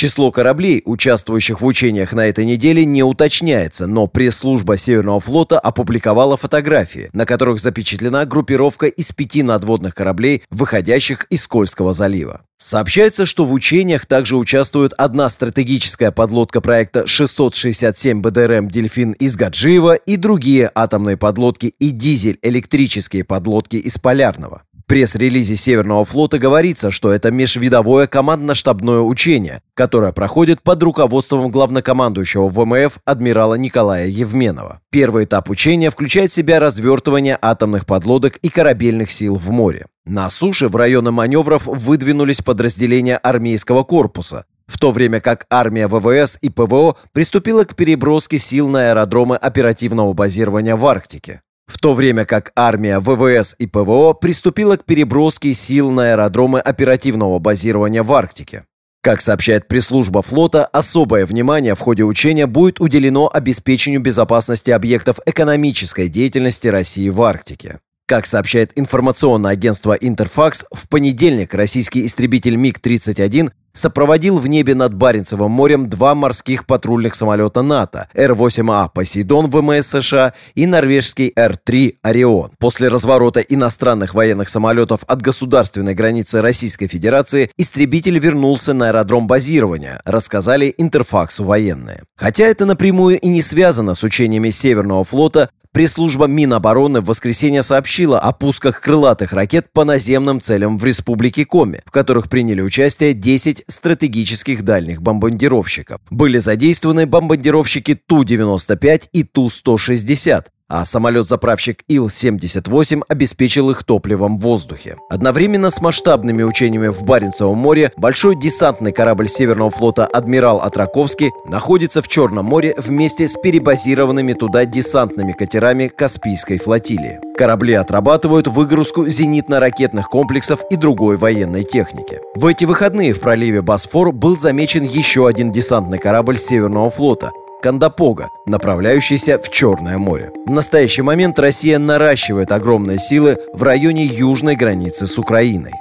Число 0.00 0.32
кораблей, 0.32 0.80
участвующих 0.86 1.60
в 1.60 1.66
учениях 1.66 2.14
на 2.14 2.26
этой 2.26 2.46
неделе, 2.46 2.86
не 2.86 3.02
уточняется, 3.02 3.86
но 3.86 4.06
пресс-служба 4.06 4.78
Северного 4.78 5.20
флота 5.20 5.60
опубликовала 5.60 6.38
фотографии, 6.38 7.10
на 7.12 7.26
которых 7.26 7.60
запечатлена 7.60 8.24
группировка 8.24 8.86
из 8.86 9.12
пяти 9.12 9.42
надводных 9.42 9.94
кораблей, 9.94 10.42
выходящих 10.48 11.26
из 11.28 11.46
Кольского 11.46 11.92
залива. 11.92 12.40
Сообщается, 12.56 13.26
что 13.26 13.44
в 13.44 13.52
учениях 13.52 14.06
также 14.06 14.38
участвует 14.38 14.94
одна 14.96 15.28
стратегическая 15.28 16.12
подлодка 16.12 16.62
проекта 16.62 17.06
667 17.06 18.22
БДРМ 18.22 18.70
«Дельфин» 18.70 19.12
из 19.12 19.36
Гаджиева 19.36 19.96
и 19.96 20.16
другие 20.16 20.70
атомные 20.74 21.18
подлодки 21.18 21.74
и 21.78 21.90
дизель-электрические 21.90 23.24
подлодки 23.24 23.76
из 23.76 23.98
Полярного 23.98 24.62
пресс-релизе 24.90 25.54
Северного 25.54 26.04
флота 26.04 26.40
говорится, 26.40 26.90
что 26.90 27.12
это 27.12 27.30
межвидовое 27.30 28.08
командно-штабное 28.08 28.98
учение, 28.98 29.62
которое 29.74 30.12
проходит 30.12 30.62
под 30.62 30.82
руководством 30.82 31.48
главнокомандующего 31.52 32.48
ВМФ 32.48 32.98
адмирала 33.04 33.54
Николая 33.54 34.08
Евменова. 34.08 34.80
Первый 34.90 35.26
этап 35.26 35.48
учения 35.48 35.92
включает 35.92 36.32
в 36.32 36.34
себя 36.34 36.58
развертывание 36.58 37.38
атомных 37.40 37.86
подлодок 37.86 38.38
и 38.38 38.48
корабельных 38.48 39.12
сил 39.12 39.36
в 39.36 39.50
море. 39.50 39.86
На 40.06 40.28
суше 40.28 40.66
в 40.66 40.74
районы 40.74 41.12
маневров 41.12 41.66
выдвинулись 41.66 42.42
подразделения 42.42 43.16
армейского 43.16 43.84
корпуса, 43.84 44.44
в 44.66 44.76
то 44.80 44.90
время 44.90 45.20
как 45.20 45.46
армия 45.50 45.86
ВВС 45.86 46.36
и 46.40 46.48
ПВО 46.50 46.96
приступила 47.12 47.62
к 47.62 47.76
переброске 47.76 48.40
сил 48.40 48.68
на 48.68 48.90
аэродромы 48.90 49.36
оперативного 49.36 50.14
базирования 50.14 50.74
в 50.74 50.84
Арктике. 50.84 51.42
В 51.70 51.78
то 51.78 51.94
время 51.94 52.24
как 52.24 52.52
армия 52.56 52.98
ВВС 52.98 53.54
и 53.58 53.66
ПВО 53.66 54.12
приступила 54.12 54.76
к 54.76 54.84
переброске 54.84 55.54
сил 55.54 55.90
на 55.90 56.10
аэродромы 56.10 56.60
оперативного 56.60 57.38
базирования 57.38 58.02
в 58.02 58.12
Арктике. 58.12 58.64
Как 59.02 59.22
сообщает 59.22 59.66
пресс-служба 59.66 60.20
флота, 60.20 60.66
особое 60.66 61.24
внимание 61.24 61.74
в 61.74 61.80
ходе 61.80 62.02
учения 62.02 62.46
будет 62.46 62.80
уделено 62.80 63.30
обеспечению 63.32 64.00
безопасности 64.00 64.70
объектов 64.70 65.20
экономической 65.24 66.08
деятельности 66.08 66.68
России 66.68 67.08
в 67.08 67.22
Арктике. 67.22 67.78
Как 68.10 68.26
сообщает 68.26 68.72
информационное 68.74 69.52
агентство 69.52 69.92
«Интерфакс», 69.92 70.64
в 70.72 70.88
понедельник 70.88 71.54
российский 71.54 72.04
истребитель 72.04 72.56
МиГ-31 72.56 73.52
сопроводил 73.72 74.40
в 74.40 74.48
небе 74.48 74.74
над 74.74 74.94
Баренцевым 74.94 75.52
морем 75.52 75.88
два 75.88 76.16
морских 76.16 76.66
патрульных 76.66 77.14
самолета 77.14 77.62
НАТО 77.62 78.08
Р-8А 78.14 78.90
«Посейдон» 78.92 79.48
ВМС 79.48 79.86
США 79.86 80.34
и 80.56 80.66
норвежский 80.66 81.32
Р-3 81.36 81.98
«Орион». 82.02 82.50
После 82.58 82.88
разворота 82.88 83.38
иностранных 83.38 84.12
военных 84.14 84.48
самолетов 84.48 85.02
от 85.06 85.22
государственной 85.22 85.94
границы 85.94 86.40
Российской 86.40 86.88
Федерации 86.88 87.52
истребитель 87.56 88.18
вернулся 88.18 88.74
на 88.74 88.88
аэродром 88.88 89.28
базирования, 89.28 90.00
рассказали 90.04 90.74
Интерфаксу 90.76 91.44
военные. 91.44 92.02
Хотя 92.16 92.46
это 92.46 92.66
напрямую 92.66 93.20
и 93.20 93.28
не 93.28 93.40
связано 93.40 93.94
с 93.94 94.02
учениями 94.02 94.50
Северного 94.50 95.04
флота, 95.04 95.48
Пресс-служба 95.72 96.26
Минобороны 96.26 97.00
в 97.00 97.04
воскресенье 97.04 97.62
сообщила 97.62 98.18
о 98.18 98.32
пусках 98.32 98.80
крылатых 98.80 99.32
ракет 99.32 99.72
по 99.72 99.84
наземным 99.84 100.40
целям 100.40 100.76
в 100.76 100.84
Республике 100.84 101.44
Коми, 101.44 101.80
в 101.86 101.92
которых 101.92 102.28
приняли 102.28 102.60
участие 102.60 103.14
10 103.14 103.64
стратегических 103.68 104.64
дальних 104.64 105.00
бомбардировщиков. 105.00 106.00
Были 106.10 106.38
задействованы 106.38 107.06
бомбардировщики 107.06 107.94
Ту-95 107.94 109.10
и 109.12 109.22
Ту-160, 109.22 110.46
а 110.70 110.84
самолет-заправщик 110.84 111.82
Ил-78 111.88 113.02
обеспечил 113.08 113.70
их 113.70 113.82
топливом 113.82 114.38
в 114.38 114.42
воздухе. 114.42 114.96
Одновременно 115.10 115.70
с 115.70 115.80
масштабными 115.80 116.44
учениями 116.44 116.88
в 116.88 117.02
Баренцевом 117.02 117.58
море 117.58 117.92
большой 117.96 118.36
десантный 118.36 118.92
корабль 118.92 119.28
Северного 119.28 119.70
флота 119.70 120.06
«Адмирал 120.06 120.60
Атраковский» 120.60 121.32
находится 121.44 122.00
в 122.00 122.08
Черном 122.08 122.46
море 122.46 122.74
вместе 122.78 123.28
с 123.28 123.36
перебазированными 123.36 124.32
туда 124.32 124.64
десантными 124.64 125.32
катерами 125.32 125.88
Каспийской 125.88 126.58
флотилии. 126.58 127.18
Корабли 127.36 127.74
отрабатывают 127.74 128.46
выгрузку 128.46 129.06
зенитно-ракетных 129.06 130.04
комплексов 130.08 130.60
и 130.70 130.76
другой 130.76 131.16
военной 131.16 131.64
техники. 131.64 132.20
В 132.36 132.46
эти 132.46 132.64
выходные 132.64 133.12
в 133.12 133.20
проливе 133.20 133.60
Босфор 133.60 134.12
был 134.12 134.36
замечен 134.36 134.84
еще 134.84 135.26
один 135.26 135.50
десантный 135.50 135.98
корабль 135.98 136.38
Северного 136.38 136.90
флота 136.90 137.32
Кандапога, 137.62 138.30
направляющийся 138.46 139.38
в 139.38 139.50
Черное 139.50 139.98
море. 139.98 140.30
В 140.46 140.50
настоящий 140.50 141.02
момент 141.02 141.38
Россия 141.38 141.78
наращивает 141.78 142.52
огромные 142.52 142.98
силы 142.98 143.38
в 143.52 143.62
районе 143.62 144.04
южной 144.04 144.56
границы 144.56 145.06
с 145.06 145.18
Украиной. 145.18 145.72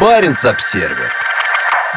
Баренц-Обсервер. 0.00 1.10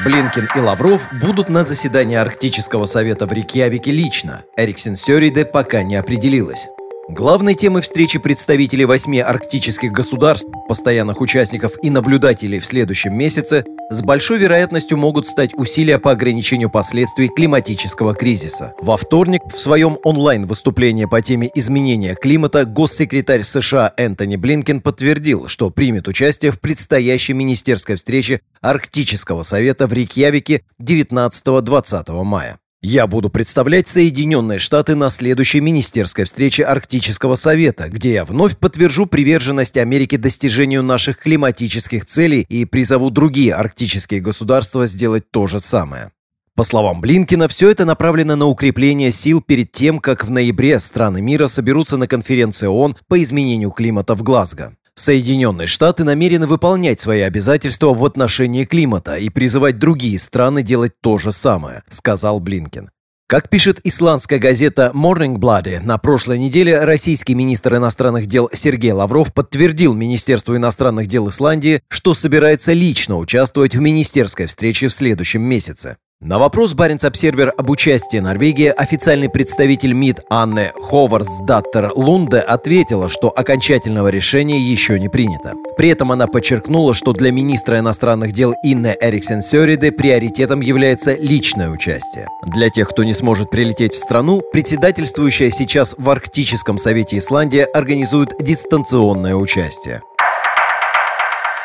Блинкин 0.06 0.48
и 0.56 0.60
Лавров 0.60 1.10
будут 1.22 1.50
на 1.50 1.66
заседании 1.66 2.16
Арктического 2.16 2.86
совета 2.86 3.26
в 3.26 3.34
Рейкьявике 3.34 3.92
лично. 3.92 4.44
Эриксен 4.56 4.96
Сёриде 4.96 5.44
пока 5.44 5.84
не 5.84 5.96
определилась. 5.96 6.68
Главной 7.10 7.56
темой 7.56 7.82
встречи 7.82 8.20
представителей 8.20 8.86
восьми 8.86 9.20
арктических 9.20 9.92
государств, 9.92 10.50
постоянных 10.68 11.22
участников 11.22 11.72
и 11.82 11.90
наблюдателей 11.90 12.60
в 12.60 12.66
следующем 12.66 13.18
месяце 13.18 13.64
с 13.89 14.01
большой 14.01 14.38
вероятностью 14.38 14.98
могут 14.98 15.27
стать 15.27 15.53
усилия 15.53 16.00
по 16.00 16.12
ограничению 16.12 16.70
последствий 16.70 17.29
климатического 17.29 18.13
кризиса. 18.13 18.74
Во 18.82 18.98
вторник 18.98 19.41
в 19.53 19.58
своем 19.58 19.98
онлайн-выступлении 20.03 21.06
по 21.06 21.22
теме 21.22 21.50
изменения 21.56 22.15
климата 22.15 22.65
госсекретарь 22.65 23.44
США 23.44 23.94
Энтони 23.98 24.36
Блинкен 24.36 24.82
подтвердил, 24.82 25.48
что 25.48 25.70
примет 25.70 26.08
участие 26.08 26.51
в 26.51 26.60
предстоящей 26.60 27.34
министерской 27.34 27.96
встрече 27.96 28.41
Арктического 28.62 29.44
совета 29.44 29.88
в 29.88 29.94
Рейкьявике 29.94 30.64
19-20 30.81 32.24
мая. 32.24 32.59
Я 32.90 33.06
буду 33.06 33.30
представлять 33.30 33.90
Соединенные 33.90 34.60
Штаты 34.60 34.96
на 34.96 35.10
следующей 35.10 35.60
министерской 35.60 36.24
встрече 36.24 36.64
Арктического 36.64 37.36
совета, 37.36 37.90
где 37.90 38.14
я 38.14 38.24
вновь 38.24 38.56
подтвержу 38.56 39.08
приверженность 39.08 39.76
Америки 39.76 40.16
достижению 40.16 40.84
наших 40.84 41.20
климатических 41.20 42.06
целей 42.06 42.46
и 42.48 42.64
призову 42.64 43.10
другие 43.10 43.56
арктические 43.56 44.22
государства 44.22 44.86
сделать 44.86 45.30
то 45.32 45.48
же 45.48 45.60
самое. 45.60 46.14
По 46.56 46.64
словам 46.64 47.02
Блинкина, 47.02 47.50
все 47.50 47.70
это 47.72 47.84
направлено 47.84 48.38
на 48.38 48.46
укрепление 48.46 49.12
сил 49.12 49.42
перед 49.42 49.74
тем, 49.74 50.00
как 50.00 50.24
в 50.24 50.32
ноябре 50.32 50.80
страны 50.80 51.22
мира 51.22 51.50
соберутся 51.50 51.98
на 51.98 52.08
конференции 52.08 52.68
ООН 52.68 52.96
по 53.10 53.22
изменению 53.22 53.72
климата 53.72 54.16
в 54.16 54.24
Глазго. 54.24 54.78
Соединенные 54.98 55.68
Штаты 55.68 56.03
намерены 56.03 56.48
выполнять 56.48 57.00
свои 57.00 57.22
обязательства 57.22 57.94
в 57.94 58.03
отношении 58.03 58.66
климата 58.66 59.16
и 59.16 59.29
призывать 59.29 59.77
другие 59.77 60.18
страны 60.18 60.64
делать 60.64 60.94
то 61.01 61.20
же 61.20 61.31
самое, 61.31 61.83
сказал 61.88 62.40
Блинкен. 62.40 62.90
Как 63.27 63.50
пишет 63.50 63.79
исландская 63.83 64.40
газета 64.40 64.92
Morning 64.96 65.36
Bloody, 65.36 65.79
на 65.81 66.00
прошлой 66.00 66.40
неделе 66.40 66.83
российский 66.83 67.36
министр 67.36 67.75
иностранных 67.75 68.25
дел 68.25 68.50
Сергей 68.51 68.92
Лавров 68.92 69.36
подтвердил 69.36 69.94
Министерству 69.94 70.55
иностранных 70.55 71.05
дел 71.05 71.29
Исландии, 71.29 71.81
что 71.90 72.16
собирается 72.16 72.74
лично 72.74 73.18
участвовать 73.18 73.75
в 73.75 73.79
министерской 73.79 74.48
встрече 74.48 74.88
в 74.88 74.94
следующем 74.94 75.44
месяце. 75.44 75.98
На 76.20 76.40
вопрос 76.40 76.74
Баренц-Обсервер 76.74 77.53
об 77.56 77.70
участии 77.70 78.18
Норвегии 78.18 78.74
официальный 78.75 79.30
представитель 79.30 79.94
МИД 79.94 80.24
Анны 80.32 80.72
Ховарсдаттер 80.75 81.92
Лунде 81.94 82.40
ответила, 82.40 83.08
что 83.08 83.30
окончательного 83.30 84.08
решения 84.08 84.60
еще 84.60 85.00
не 85.00 85.10
принято. 85.10 85.53
При 85.77 85.90
этом 85.90 86.12
она 86.12 86.25
подчеркнула, 86.25 86.96
что 86.96 87.14
для 87.14 87.32
министра 87.32 87.77
иностранных 87.77 88.32
дел 88.32 88.56
Инны 88.64 88.98
Эриксен 89.00 89.44
Сёриде 89.44 89.92
приоритетом 89.92 90.62
является 90.62 91.16
личное 91.16 91.70
участие. 91.70 92.27
Для 92.48 92.72
тех, 92.72 92.90
кто 92.90 93.03
не 93.03 93.14
сможет 93.14 93.51
прилететь 93.51 93.94
в 93.94 94.00
страну, 94.00 94.42
председательствующая 94.51 95.51
сейчас 95.51 95.94
в 96.00 96.10
Арктическом 96.10 96.80
совете 96.80 97.20
Исландия 97.20 97.66
организует 97.66 98.34
дистанционное 98.40 99.36
участие. 99.36 100.01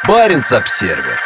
Баренц-Обсервер. 0.06 1.18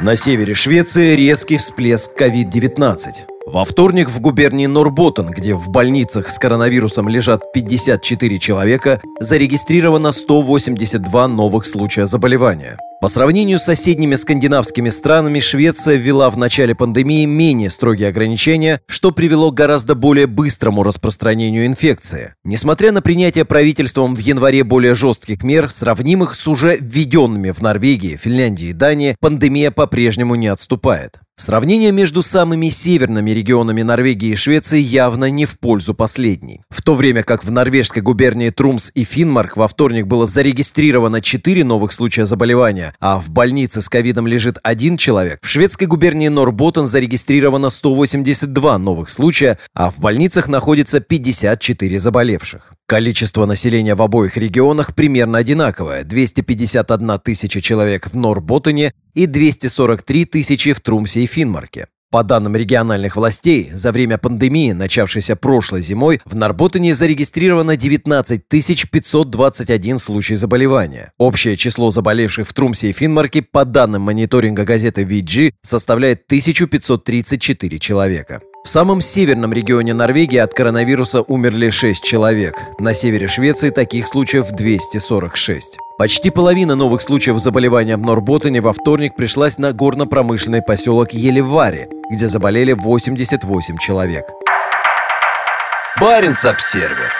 На 0.00 0.16
севере 0.16 0.54
Швеции 0.54 1.14
резкий 1.14 1.56
всплеск 1.56 2.20
COVID-19. 2.20 3.33
Во 3.46 3.66
вторник 3.66 4.08
в 4.08 4.20
губернии 4.20 4.64
Норботтен, 4.64 5.26
где 5.26 5.52
в 5.54 5.68
больницах 5.68 6.30
с 6.30 6.38
коронавирусом 6.38 7.10
лежат 7.10 7.52
54 7.52 8.38
человека, 8.38 9.02
зарегистрировано 9.20 10.12
182 10.12 11.28
новых 11.28 11.66
случая 11.66 12.06
заболевания. 12.06 12.78
По 13.02 13.08
сравнению 13.08 13.58
с 13.58 13.64
соседними 13.64 14.14
скандинавскими 14.14 14.88
странами, 14.88 15.40
Швеция 15.40 15.96
ввела 15.96 16.30
в 16.30 16.38
начале 16.38 16.74
пандемии 16.74 17.26
менее 17.26 17.68
строгие 17.68 18.08
ограничения, 18.08 18.80
что 18.86 19.10
привело 19.10 19.50
к 19.50 19.56
гораздо 19.56 19.94
более 19.94 20.26
быстрому 20.26 20.82
распространению 20.82 21.66
инфекции. 21.66 22.32
Несмотря 22.44 22.92
на 22.92 23.02
принятие 23.02 23.44
правительством 23.44 24.14
в 24.14 24.20
январе 24.20 24.64
более 24.64 24.94
жестких 24.94 25.42
мер, 25.42 25.70
сравнимых 25.70 26.34
с 26.34 26.48
уже 26.48 26.78
введенными 26.80 27.50
в 27.50 27.60
Норвегии, 27.60 28.16
Финляндии 28.16 28.68
и 28.68 28.72
Дании, 28.72 29.16
пандемия 29.20 29.70
по-прежнему 29.70 30.34
не 30.34 30.46
отступает. 30.46 31.20
Сравнение 31.36 31.90
между 31.90 32.22
самыми 32.22 32.68
северными 32.68 33.32
регионами 33.32 33.82
Норвегии 33.82 34.30
и 34.30 34.36
Швеции 34.36 34.78
явно 34.78 35.30
не 35.30 35.46
в 35.46 35.58
пользу 35.58 35.92
последней. 35.92 36.62
В 36.70 36.80
то 36.80 36.94
время 36.94 37.24
как 37.24 37.44
в 37.44 37.50
норвежской 37.50 38.02
губернии 38.02 38.50
Трумс 38.50 38.92
и 38.94 39.02
Финмарк 39.02 39.56
во 39.56 39.66
вторник 39.66 40.06
было 40.06 40.26
зарегистрировано 40.26 41.20
4 41.20 41.64
новых 41.64 41.90
случая 41.90 42.26
заболевания, 42.26 42.94
а 43.00 43.18
в 43.18 43.30
больнице 43.30 43.82
с 43.82 43.88
ковидом 43.88 44.28
лежит 44.28 44.58
один 44.62 44.96
человек, 44.96 45.40
в 45.42 45.48
шведской 45.48 45.88
губернии 45.88 46.28
Норботтен 46.28 46.86
зарегистрировано 46.86 47.70
182 47.70 48.78
новых 48.78 49.08
случая, 49.08 49.58
а 49.74 49.90
в 49.90 49.98
больницах 49.98 50.46
находится 50.46 51.00
54 51.00 51.98
заболевших. 51.98 52.74
Количество 52.86 53.44
населения 53.44 53.96
в 53.96 54.02
обоих 54.02 54.36
регионах 54.36 54.94
примерно 54.94 55.38
одинаковое– 55.38 56.04
251 56.04 57.18
тысяча 57.18 57.60
человек 57.60 58.08
в 58.12 58.16
Норботтене 58.16 58.92
и 59.14 59.26
243 59.26 60.24
тысячи 60.26 60.72
в 60.72 60.80
Трумсе 60.80 61.24
и 61.24 61.26
Финмарке. 61.26 61.88
По 62.14 62.22
данным 62.22 62.54
региональных 62.54 63.16
властей, 63.16 63.70
за 63.72 63.90
время 63.90 64.18
пандемии, 64.18 64.70
начавшейся 64.70 65.34
прошлой 65.34 65.82
зимой, 65.82 66.20
в 66.24 66.36
Нарботане 66.36 66.94
зарегистрировано 66.94 67.76
19 67.76 68.40
521 68.48 69.98
случай 69.98 70.36
заболевания. 70.36 71.10
Общее 71.18 71.56
число 71.56 71.90
заболевших 71.90 72.46
в 72.46 72.52
Трумсе 72.52 72.90
и 72.90 72.92
Финмарке, 72.92 73.42
по 73.42 73.64
данным 73.64 74.02
мониторинга 74.02 74.62
газеты 74.62 75.02
VG, 75.02 75.54
составляет 75.62 76.22
1534 76.26 77.80
человека. 77.80 78.42
В 78.64 78.68
самом 78.68 79.00
северном 79.00 79.52
регионе 79.52 79.92
Норвегии 79.92 80.38
от 80.38 80.54
коронавируса 80.54 81.20
умерли 81.20 81.70
6 81.70 82.00
человек. 82.04 82.54
На 82.78 82.94
севере 82.94 83.26
Швеции 83.26 83.70
таких 83.70 84.06
случаев 84.06 84.52
246. 84.52 85.78
Почти 85.96 86.30
половина 86.30 86.74
новых 86.74 87.02
случаев 87.02 87.38
заболевания 87.38 87.96
в 87.96 88.00
Норботтене 88.00 88.60
во 88.60 88.72
вторник 88.72 89.14
пришлась 89.14 89.58
на 89.58 89.72
горно-промышленный 89.72 90.60
поселок 90.60 91.12
Елевари, 91.12 91.88
где 92.10 92.28
заболели 92.28 92.72
88 92.72 93.78
человек. 93.78 94.24
Баренц-Обсервер. 96.00 97.12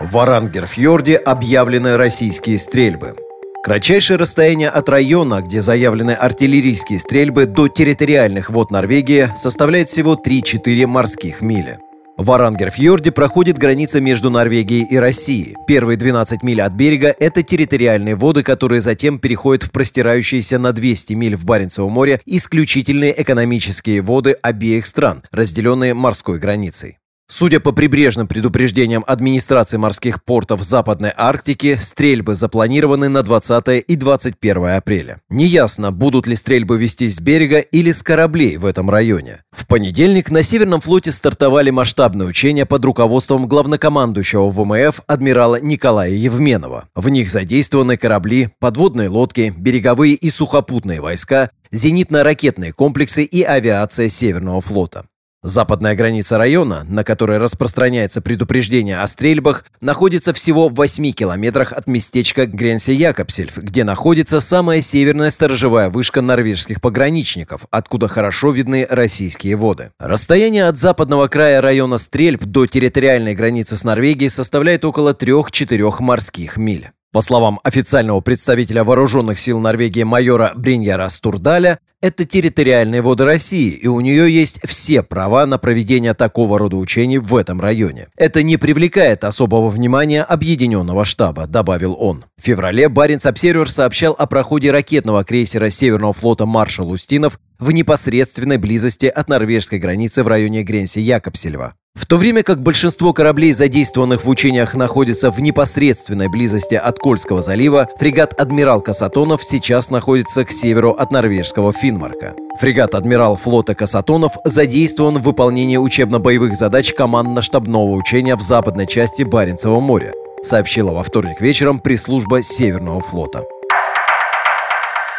В 0.00 0.10
Варангерфьорде 0.10 1.14
объявлены 1.14 1.96
российские 1.96 2.58
стрельбы. 2.58 3.14
Кратчайшее 3.62 4.16
расстояние 4.16 4.70
от 4.70 4.88
района, 4.88 5.42
где 5.42 5.62
заявлены 5.62 6.10
артиллерийские 6.10 6.98
стрельбы, 6.98 7.46
до 7.46 7.68
территориальных 7.68 8.50
вод 8.50 8.72
Норвегии 8.72 9.30
составляет 9.36 9.88
всего 9.88 10.14
3-4 10.16 10.86
морских 10.86 11.40
мили. 11.40 11.78
В 12.18 12.32
Арангерфьорде 12.32 13.12
проходит 13.12 13.58
граница 13.58 14.00
между 14.00 14.28
Норвегией 14.28 14.84
и 14.90 14.96
Россией. 14.96 15.54
Первые 15.68 15.96
12 15.96 16.42
миль 16.42 16.60
от 16.60 16.72
берега– 16.72 17.14
это 17.20 17.44
территориальные 17.44 18.16
воды, 18.16 18.42
которые 18.42 18.80
затем 18.80 19.20
переходят 19.20 19.62
в 19.62 19.70
простирающиеся 19.70 20.58
на 20.58 20.72
200 20.72 21.12
миль 21.12 21.36
в 21.36 21.44
Баренцево 21.44 21.88
море 21.88 22.20
исключительные 22.26 23.14
экономические 23.22 24.02
воды 24.02 24.32
обеих 24.42 24.86
стран, 24.86 25.22
разделенные 25.30 25.94
морской 25.94 26.40
границей. 26.40 26.98
Судя 27.30 27.60
по 27.60 27.72
прибрежным 27.72 28.26
предупреждениям 28.26 29.04
администрации 29.06 29.76
морских 29.76 30.24
портов 30.24 30.62
Западной 30.62 31.12
Арктики, 31.14 31.76
стрельбы 31.78 32.34
запланированы 32.34 33.10
на 33.10 33.22
20 33.22 33.84
и 33.86 33.96
21 33.96 34.68
апреля. 34.68 35.20
Неясно, 35.28 35.92
будут 35.92 36.26
ли 36.26 36.34
стрельбы 36.34 36.78
вестись 36.78 37.16
с 37.16 37.20
берега 37.20 37.58
или 37.58 37.92
с 37.92 38.02
кораблей 38.02 38.56
в 38.56 38.64
этом 38.64 38.88
районе. 38.88 39.42
В 39.50 39.66
понедельник 39.66 40.30
на 40.30 40.42
Северном 40.42 40.80
флоте 40.80 41.12
стартовали 41.12 41.68
масштабные 41.68 42.26
учения 42.26 42.64
под 42.64 42.82
руководством 42.86 43.46
главнокомандующего 43.46 44.50
ВМФ 44.50 45.02
адмирала 45.06 45.60
Николая 45.60 46.10
Евменова. 46.10 46.88
В 46.94 47.10
них 47.10 47.30
задействованы 47.30 47.98
корабли, 47.98 48.48
подводные 48.58 49.10
лодки, 49.10 49.52
береговые 49.54 50.14
и 50.14 50.30
сухопутные 50.30 51.02
войска, 51.02 51.50
зенитно-ракетные 51.72 52.72
комплексы 52.72 53.22
и 53.22 53.42
авиация 53.42 54.08
Северного 54.08 54.62
флота. 54.62 55.04
Западная 55.44 55.94
граница 55.94 56.36
района, 56.36 56.84
на 56.88 57.04
которой 57.04 57.38
распространяется 57.38 58.20
предупреждение 58.20 58.98
о 58.98 59.06
стрельбах, 59.06 59.64
находится 59.80 60.32
всего 60.32 60.68
в 60.68 60.74
8 60.74 61.12
километрах 61.12 61.72
от 61.72 61.86
местечка 61.86 62.42
Гренси-Якобсельф, 62.42 63.52
где 63.62 63.84
находится 63.84 64.40
самая 64.40 64.80
северная 64.82 65.30
сторожевая 65.30 65.90
вышка 65.90 66.22
норвежских 66.22 66.80
пограничников, 66.80 67.66
откуда 67.70 68.08
хорошо 68.08 68.50
видны 68.50 68.84
российские 68.90 69.54
воды. 69.54 69.92
Расстояние 70.00 70.66
от 70.66 70.76
западного 70.76 71.28
края 71.28 71.60
района 71.60 71.98
стрельб 71.98 72.42
до 72.42 72.66
территориальной 72.66 73.36
границы 73.36 73.76
с 73.76 73.84
Норвегией 73.84 74.30
составляет 74.30 74.84
около 74.84 75.14
3-4 75.14 75.94
морских 76.00 76.56
миль. 76.56 76.90
По 77.10 77.22
словам 77.22 77.58
официального 77.64 78.20
представителя 78.20 78.84
вооруженных 78.84 79.38
сил 79.38 79.60
Норвегии 79.60 80.02
майора 80.02 80.52
Бриньяра 80.54 81.08
Стурдаля, 81.08 81.78
это 82.00 82.24
территориальные 82.24 83.02
воды 83.02 83.24
России, 83.24 83.70
и 83.70 83.88
у 83.88 84.00
нее 84.00 84.32
есть 84.32 84.60
все 84.64 85.02
права 85.02 85.46
на 85.46 85.58
проведение 85.58 86.14
такого 86.14 86.58
рода 86.58 86.76
учений 86.76 87.18
в 87.18 87.34
этом 87.34 87.60
районе. 87.60 88.08
Это 88.16 88.42
не 88.42 88.56
привлекает 88.56 89.24
особого 89.24 89.68
внимания 89.68 90.22
объединенного 90.22 91.04
штаба, 91.04 91.46
добавил 91.46 91.96
он. 91.98 92.24
В 92.40 92.44
феврале 92.44 92.88
Баренц 92.88 93.26
Обсервер 93.26 93.70
сообщал 93.70 94.14
о 94.16 94.26
проходе 94.26 94.70
ракетного 94.70 95.24
крейсера 95.24 95.70
Северного 95.70 96.12
флота 96.12 96.46
«Маршал 96.46 96.90
Устинов» 96.90 97.40
в 97.58 97.70
непосредственной 97.72 98.56
близости 98.56 99.06
от 99.06 99.28
норвежской 99.28 99.78
границы 99.78 100.22
в 100.22 100.28
районе 100.28 100.62
Гренси-Якобсельва. 100.62 101.72
В 101.94 102.06
то 102.06 102.16
время 102.16 102.44
как 102.44 102.62
большинство 102.62 103.12
кораблей, 103.12 103.52
задействованных 103.52 104.24
в 104.24 104.28
учениях, 104.28 104.76
находятся 104.76 105.32
в 105.32 105.40
непосредственной 105.40 106.28
близости 106.28 106.76
от 106.76 106.98
Кольского 107.00 107.42
залива, 107.42 107.88
фрегат 107.98 108.40
«Адмирал 108.40 108.80
Касатонов» 108.80 109.42
сейчас 109.42 109.90
находится 109.90 110.44
к 110.44 110.52
северу 110.52 110.92
от 110.92 111.10
норвежского 111.10 111.72
Финмарка. 111.72 112.36
Фрегат 112.60 112.94
«Адмирал» 112.94 113.36
флота 113.36 113.74
Касатонов 113.74 114.34
задействован 114.44 115.18
в 115.18 115.22
выполнении 115.22 115.76
учебно-боевых 115.76 116.54
задач 116.54 116.94
командно-штабного 116.94 117.90
учения 117.94 118.36
в 118.36 118.42
западной 118.42 118.86
части 118.86 119.24
Баренцева 119.24 119.80
моря, 119.80 120.12
сообщила 120.44 120.92
во 120.92 121.02
вторник 121.02 121.40
вечером 121.40 121.80
пресс-служба 121.80 122.42
Северного 122.42 123.00
флота. 123.00 123.42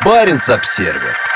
Баренц-Обсервер. 0.06 1.29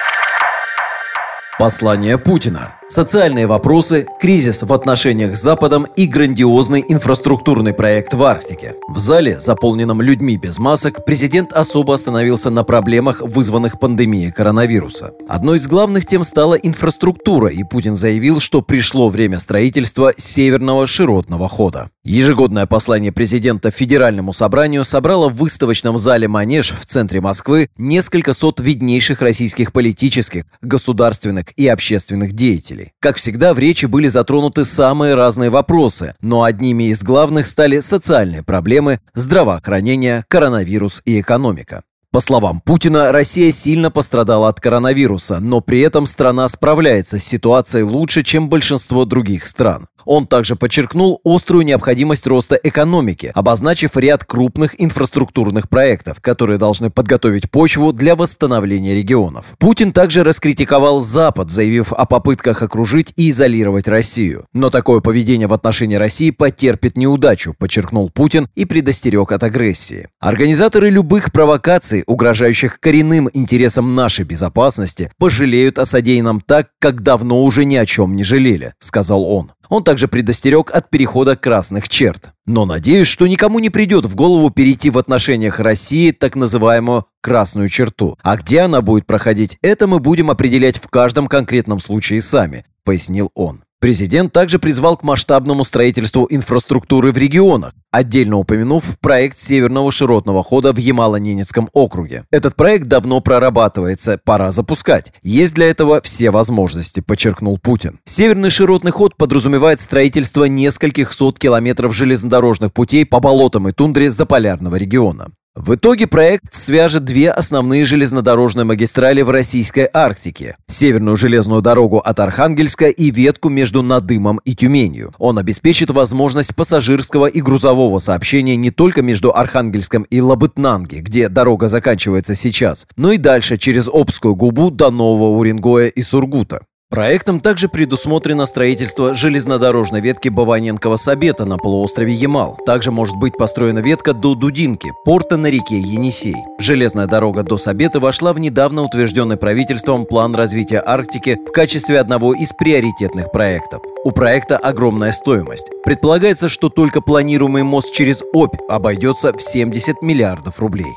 Послание 1.60 2.18
Путина. 2.18 2.74
Социальные 2.94 3.48
вопросы, 3.48 4.06
кризис 4.22 4.62
в 4.62 4.72
отношениях 4.72 5.36
с 5.36 5.42
Западом 5.42 5.88
и 5.96 6.06
грандиозный 6.06 6.86
инфраструктурный 6.88 7.74
проект 7.74 8.14
в 8.14 8.24
Арктике. 8.24 8.76
В 8.88 9.00
зале, 9.00 9.40
заполненном 9.40 10.00
людьми 10.00 10.38
без 10.38 10.60
масок, 10.60 11.04
президент 11.04 11.54
особо 11.54 11.96
остановился 11.96 12.52
на 12.52 12.64
проблемах, 12.64 13.22
вызванных 13.22 13.80
пандемией 13.80 14.32
коронавируса. 14.32 15.10
Одной 15.28 15.58
из 15.58 15.68
главных 15.68 16.06
тем 16.06 16.24
стала 16.24 16.54
инфраструктура, 16.54 17.48
и 17.48 17.64
Путин 17.64 17.96
заявил, 17.96 18.40
что 18.40 18.62
пришло 18.62 19.10
время 19.10 19.40
строительства 19.40 20.14
северного 20.16 20.86
широтного 20.86 21.50
хода. 21.50 21.90
Ежегодное 22.04 22.68
послание 22.68 23.12
президента 23.12 23.72
Федеральному 23.72 24.34
собранию 24.34 24.84
собрало 24.84 25.30
в 25.30 25.38
выставочном 25.38 25.98
зале 25.98 26.28
«Манеж» 26.28 26.74
в 26.74 26.86
центре 26.86 27.22
Москвы 27.22 27.70
несколько 27.76 28.36
сот 28.36 28.60
виднейших 28.60 29.22
российских 29.22 29.72
политических, 29.72 30.44
государственных 30.62 31.58
и 31.58 31.68
общественных 31.68 32.34
деятелей. 32.34 32.83
Как 33.00 33.18
всегда, 33.18 33.54
в 33.54 33.60
речи 33.60 33.86
были 33.86 34.08
затронуты 34.08 34.66
самые 34.66 35.16
разные 35.16 35.50
вопросы, 35.50 36.16
но 36.22 36.44
одними 36.44 36.86
из 36.86 37.04
главных 37.04 37.48
стали 37.48 37.80
социальные 37.80 38.44
проблемы, 38.44 39.00
здравоохранение, 39.14 40.24
коронавирус 40.28 41.02
и 41.06 41.22
экономика. 41.22 41.84
По 42.14 42.20
словам 42.20 42.62
Путина, 42.62 43.12
Россия 43.12 43.52
сильно 43.52 43.90
пострадала 43.90 44.48
от 44.48 44.60
коронавируса, 44.60 45.40
но 45.40 45.62
при 45.62 45.80
этом 45.80 46.06
страна 46.06 46.48
справляется 46.48 47.18
с 47.18 47.24
ситуацией 47.24 47.86
лучше, 47.86 48.22
чем 48.22 48.50
большинство 48.50 49.06
других 49.06 49.48
стран. 49.48 49.88
Он 50.06 50.28
также 50.28 50.56
подчеркнул 50.56 51.22
острую 51.24 51.66
необходимость 51.66 52.28
роста 52.28 52.56
экономики, 52.62 53.32
обозначив 53.34 53.96
ряд 53.96 54.26
крупных 54.26 54.80
инфраструктурных 54.82 55.70
проектов, 55.70 56.20
которые 56.22 56.58
должны 56.58 56.90
подготовить 56.90 57.50
почву 57.50 57.94
для 57.94 58.16
восстановления 58.16 58.96
регионов. 58.96 59.46
Путин 59.60 59.92
также 59.92 60.24
раскритиковал 60.24 61.00
Запад, 61.00 61.50
заявив 61.50 61.94
о 61.94 62.06
попытках 62.06 62.62
окружить 62.62 63.14
и 63.16 63.30
изолировать 63.30 63.88
Россию. 63.88 64.46
Но 64.54 64.70
такое 64.70 65.00
поведение 65.00 65.48
в 65.48 65.54
отношении 65.54 65.96
России 65.96 66.32
потерпит 66.32 66.98
неудачу, 66.98 67.56
подчеркнул 67.58 68.10
Путин 68.10 68.48
и 68.56 68.66
предостерег 68.66 69.32
от 69.32 69.44
агрессии. 69.44 70.10
Организаторы 70.20 70.90
любых 70.90 71.32
провокаций, 71.32 72.03
угрожающих 72.06 72.80
коренным 72.80 73.30
интересам 73.34 73.96
нашей 73.96 74.26
безопасности, 74.26 75.12
пожалеют 75.18 75.80
о 75.80 75.86
содеянном 75.86 76.42
так, 76.42 76.70
как 76.80 77.02
давно 77.02 77.44
уже 77.44 77.66
ни 77.66 77.76
о 77.76 77.86
чем 77.86 78.16
не 78.16 78.24
жалели, 78.24 78.74
сказал 78.80 79.24
он. 79.24 79.52
Он 79.70 79.84
также 79.84 80.08
предостерег 80.08 80.70
от 80.72 80.90
перехода 80.90 81.36
красных 81.36 81.90
черт. 81.90 82.32
Но 82.46 82.66
надеюсь, 82.66 83.08
что 83.08 83.26
никому 83.26 83.60
не 83.60 83.70
придет 83.70 84.06
в 84.06 84.16
голову 84.16 84.50
перейти 84.50 84.90
в 84.90 84.98
отношениях 84.98 85.60
России 85.60 86.12
так 86.12 86.36
называемую 86.36 87.06
красную 87.22 87.70
черту. 87.70 88.18
А 88.22 88.36
где 88.38 88.62
она 88.62 88.82
будет 88.82 89.08
проходить, 89.08 89.58
это 89.62 89.88
мы 89.88 90.00
будем 90.00 90.30
определять 90.30 90.78
в 90.78 90.88
каждом 90.90 91.28
конкретном 91.28 91.80
случае 91.80 92.22
сами, 92.22 92.66
пояснил 92.84 93.32
он. 93.34 93.63
Президент 93.84 94.32
также 94.32 94.60
призвал 94.60 94.96
к 94.96 95.04
масштабному 95.04 95.66
строительству 95.66 96.26
инфраструктуры 96.30 97.12
в 97.12 97.18
регионах, 97.18 97.74
отдельно 97.92 98.38
упомянув 98.38 98.98
проект 99.02 99.38
Северного 99.38 99.92
широтного 99.92 100.42
хода 100.42 100.72
в 100.72 100.78
Ямало-Ненецком 100.78 101.68
округе. 101.74 102.24
Этот 102.32 102.56
проект 102.56 102.88
давно 102.88 103.20
прорабатывается, 103.20 104.18
пора 104.24 104.54
запускать. 104.54 105.12
Есть 105.22 105.56
для 105.56 105.66
этого 105.70 106.00
все 106.02 106.32
возможности, 106.32 107.02
подчеркнул 107.02 107.58
Путин. 107.58 108.00
Северный 108.06 108.52
широтный 108.52 108.92
ход 108.92 109.18
подразумевает 109.18 109.82
строительство 109.82 110.46
нескольких 110.46 111.12
сот 111.12 111.38
километров 111.38 111.94
железнодорожных 111.94 112.72
путей 112.72 113.06
по 113.06 113.20
болотам 113.20 113.68
и 113.68 113.74
тундре 113.74 114.10
заполярного 114.10 114.78
региона. 114.78 115.28
В 115.56 115.76
итоге 115.76 116.08
проект 116.08 116.56
свяжет 116.56 117.06
две 117.06 117.30
основные 117.30 117.86
железнодорожные 117.86 118.64
магистрали 118.64 119.22
в 119.22 119.30
российской 119.30 119.88
Арктике. 119.94 120.58
Северную 120.68 121.16
железную 121.16 121.62
дорогу 121.62 122.00
от 122.00 122.20
Архангельска 122.20 122.88
и 122.88 123.12
ветку 123.12 123.50
между 123.50 123.84
Надымом 123.84 124.42
и 124.46 124.56
Тюменью. 124.56 125.14
Он 125.20 125.38
обеспечит 125.38 125.92
возможность 125.92 126.56
пассажирского 126.56 127.28
и 127.28 127.40
грузового 127.40 128.00
сообщения 128.00 128.56
не 128.56 128.72
только 128.72 129.04
между 129.04 129.36
Архангельском 129.36 130.04
и 130.04 130.22
Лабытнанги, 130.22 130.98
где 130.98 131.30
дорога 131.30 131.70
заканчивается 131.70 132.34
сейчас, 132.34 132.88
но 132.96 133.12
и 133.12 133.18
дальше 133.18 133.58
через 133.58 133.88
Обскую 133.88 134.36
губу 134.36 134.72
до 134.72 134.90
Нового 134.90 135.38
Уренгоя 135.38 135.88
и 135.88 136.02
Сургута. 136.02 136.62
Проектом 136.94 137.40
также 137.40 137.70
предусмотрено 137.70 138.46
строительство 138.46 139.16
железнодорожной 139.16 140.00
ветки 140.00 140.30
Баваненкова-Сабета 140.30 141.44
на 141.44 141.58
полуострове 141.58 142.14
Ямал. 142.14 142.56
Также 142.68 142.92
может 142.92 143.16
быть 143.16 143.36
построена 143.36 143.80
ветка 143.80 144.14
до 144.14 144.36
Дудинки, 144.36 144.92
порта 145.04 145.36
на 145.36 145.48
реке 145.48 145.80
Енисей. 145.80 146.36
Железная 146.60 147.08
дорога 147.08 147.42
до 147.42 147.58
Сабета 147.58 148.00
вошла 148.00 148.32
в 148.32 148.38
недавно 148.38 148.84
утвержденный 148.84 149.38
правительством 149.38 150.06
план 150.06 150.36
развития 150.36 150.84
Арктики 150.86 151.36
в 151.48 151.52
качестве 151.52 152.00
одного 152.00 152.36
из 152.36 152.54
приоритетных 152.54 153.32
проектов. 153.32 153.82
У 154.04 154.12
проекта 154.12 154.58
огромная 154.58 155.14
стоимость. 155.14 155.72
Предполагается, 155.84 156.48
что 156.48 156.70
только 156.70 157.02
планируемый 157.02 157.64
мост 157.64 157.92
через 157.92 158.22
Обь 158.34 158.56
обойдется 158.70 159.34
в 159.34 159.42
70 159.42 160.04
миллиардов 160.04 160.60
рублей. 160.60 160.94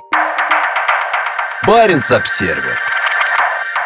Баренц-Обсервер. 1.66 2.95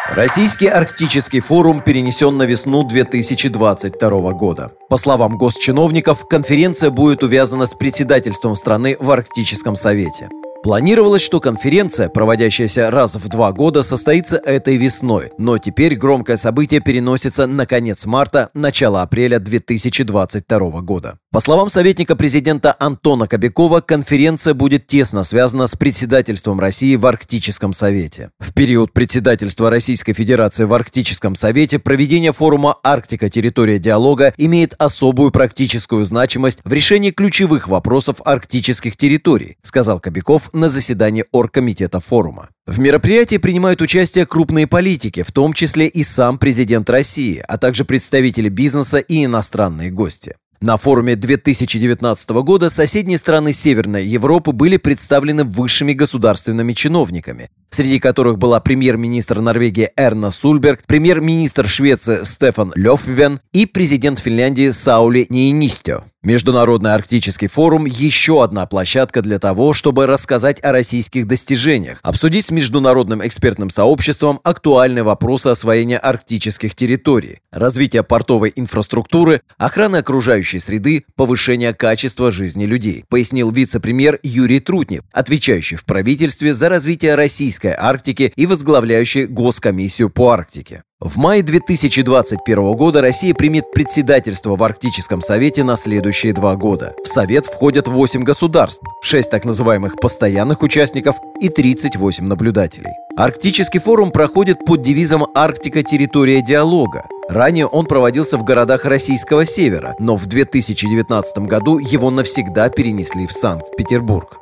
Российский 0.09 0.67
арктический 0.67 1.39
форум 1.39 1.79
перенесен 1.81 2.35
на 2.35 2.43
весну 2.43 2.83
2022 2.83 4.33
года. 4.33 4.71
По 4.89 4.97
словам 4.97 5.37
госчиновников, 5.37 6.27
конференция 6.27 6.89
будет 6.89 7.23
увязана 7.23 7.67
с 7.67 7.75
председательством 7.75 8.55
страны 8.55 8.97
в 8.99 9.11
Арктическом 9.11 9.75
совете. 9.75 10.29
Планировалось, 10.63 11.23
что 11.23 11.39
конференция, 11.39 12.07
проводящаяся 12.07 12.91
раз 12.91 13.15
в 13.15 13.27
два 13.29 13.51
года, 13.51 13.81
состоится 13.81 14.37
этой 14.37 14.77
весной, 14.77 15.31
но 15.39 15.57
теперь 15.57 15.95
громкое 15.95 16.37
событие 16.37 16.81
переносится 16.81 17.47
на 17.47 17.65
конец 17.65 18.05
марта, 18.05 18.51
начало 18.53 19.01
апреля 19.01 19.39
2022 19.39 20.81
года. 20.81 21.17
По 21.31 21.39
словам 21.39 21.69
советника 21.69 22.15
президента 22.15 22.75
Антона 22.77 23.25
Кобякова, 23.25 23.79
конференция 23.79 24.53
будет 24.53 24.85
тесно 24.85 25.23
связана 25.23 25.65
с 25.65 25.75
председательством 25.75 26.59
России 26.59 26.95
в 26.95 27.07
Арктическом 27.07 27.73
совете. 27.73 28.29
В 28.37 28.53
период 28.53 28.93
председательства 28.93 29.71
Российской 29.71 30.13
Федерации 30.13 30.65
в 30.65 30.73
Арктическом 30.73 31.35
совете 31.35 31.79
проведение 31.79 32.33
форума 32.33 32.77
«Арктика. 32.83 33.31
Территория 33.31 33.79
диалога» 33.79 34.33
имеет 34.37 34.75
особую 34.77 35.31
практическую 35.31 36.05
значимость 36.05 36.59
в 36.63 36.71
решении 36.71 37.09
ключевых 37.09 37.67
вопросов 37.67 38.17
арктических 38.23 38.95
территорий, 38.95 39.57
сказал 39.63 39.99
Кобяков 39.99 40.50
на 40.53 40.69
заседании 40.69 41.25
оргкомитета 41.31 41.99
форума. 41.99 42.49
В 42.65 42.79
мероприятии 42.79 43.37
принимают 43.37 43.81
участие 43.81 44.25
крупные 44.25 44.67
политики, 44.67 45.23
в 45.23 45.31
том 45.31 45.53
числе 45.53 45.87
и 45.87 46.03
сам 46.03 46.37
президент 46.37 46.89
России, 46.89 47.43
а 47.47 47.57
также 47.57 47.85
представители 47.85 48.49
бизнеса 48.49 48.97
и 48.97 49.25
иностранные 49.25 49.91
гости. 49.91 50.35
На 50.61 50.77
форуме 50.77 51.15
2019 51.15 52.29
года 52.43 52.69
соседние 52.69 53.17
страны 53.17 53.51
Северной 53.51 54.05
Европы 54.05 54.51
были 54.51 54.77
представлены 54.77 55.43
высшими 55.43 55.93
государственными 55.93 56.73
чиновниками, 56.73 57.49
среди 57.71 57.99
которых 57.99 58.37
была 58.37 58.59
премьер-министр 58.59 59.39
Норвегии 59.39 59.89
Эрна 59.95 60.31
Сульберг, 60.31 60.83
премьер-министр 60.85 61.67
Швеции 61.67 62.23
Стефан 62.23 62.71
Лёфвен 62.75 63.39
и 63.53 63.65
президент 63.65 64.19
Финляндии 64.19 64.69
Саули 64.69 65.25
Ниинистё. 65.29 66.03
Международный 66.23 66.93
арктический 66.93 67.47
форум– 67.47 67.85
еще 67.87 68.43
одна 68.43 68.67
площадка 68.67 69.23
для 69.23 69.39
того, 69.39 69.73
чтобы 69.73 70.05
рассказать 70.05 70.63
о 70.63 70.71
российских 70.71 71.25
достижениях, 71.25 71.99
обсудить 72.03 72.45
с 72.45 72.51
международным 72.51 73.25
экспертным 73.25 73.71
сообществом 73.71 74.39
актуальные 74.43 75.01
вопросы 75.01 75.47
освоения 75.47 75.97
арктических 75.97 76.75
территорий, 76.75 77.39
развития 77.51 78.03
портовой 78.03 78.53
инфраструктуры, 78.55 79.41
охраны 79.57 79.97
окружающей 79.97 80.59
среды, 80.59 81.05
повышения 81.15 81.73
качества 81.73 82.29
жизни 82.29 82.65
людей, 82.65 83.03
пояснил 83.09 83.49
вице-премьер 83.49 84.19
Юрий 84.21 84.59
Трутнев, 84.59 85.01
отвечающий 85.11 85.77
в 85.77 85.85
правительстве 85.85 86.53
за 86.53 86.69
развитие 86.69 87.15
российской 87.61 87.75
Арктики 87.77 88.33
и 88.35 88.45
возглавляющий 88.45 89.25
Госкомиссию 89.25 90.09
по 90.09 90.31
Арктике. 90.31 90.83
В 90.99 91.17
мае 91.17 91.41
2021 91.41 92.73
года 92.73 93.01
Россия 93.01 93.33
примет 93.33 93.71
председательство 93.71 94.55
в 94.55 94.63
Арктическом 94.63 95.21
совете 95.21 95.63
на 95.63 95.75
следующие 95.75 96.33
два 96.33 96.55
года. 96.55 96.93
В 97.03 97.07
совет 97.07 97.45
входят 97.47 97.87
8 97.87 98.23
государств, 98.23 98.83
6 99.01 99.31
так 99.31 99.45
называемых 99.45 99.95
постоянных 99.95 100.61
участников 100.61 101.15
и 101.41 101.49
38 101.49 102.25
наблюдателей. 102.25 102.91
Арктический 103.17 103.79
форум 103.79 104.11
проходит 104.11 104.59
под 104.65 104.83
девизом 104.83 105.25
«Арктика. 105.33 105.81
Территория 105.81 106.41
диалога». 106.41 107.05
Ранее 107.29 107.65
он 107.65 107.85
проводился 107.85 108.37
в 108.37 108.43
городах 108.43 108.85
российского 108.85 109.45
севера, 109.45 109.95
но 109.99 110.17
в 110.17 110.27
2019 110.27 111.39
году 111.47 111.79
его 111.79 112.11
навсегда 112.11 112.69
перенесли 112.69 113.25
в 113.25 113.31
Санкт-Петербург. 113.31 114.39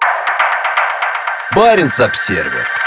Баренц-Обсервер 1.56 2.80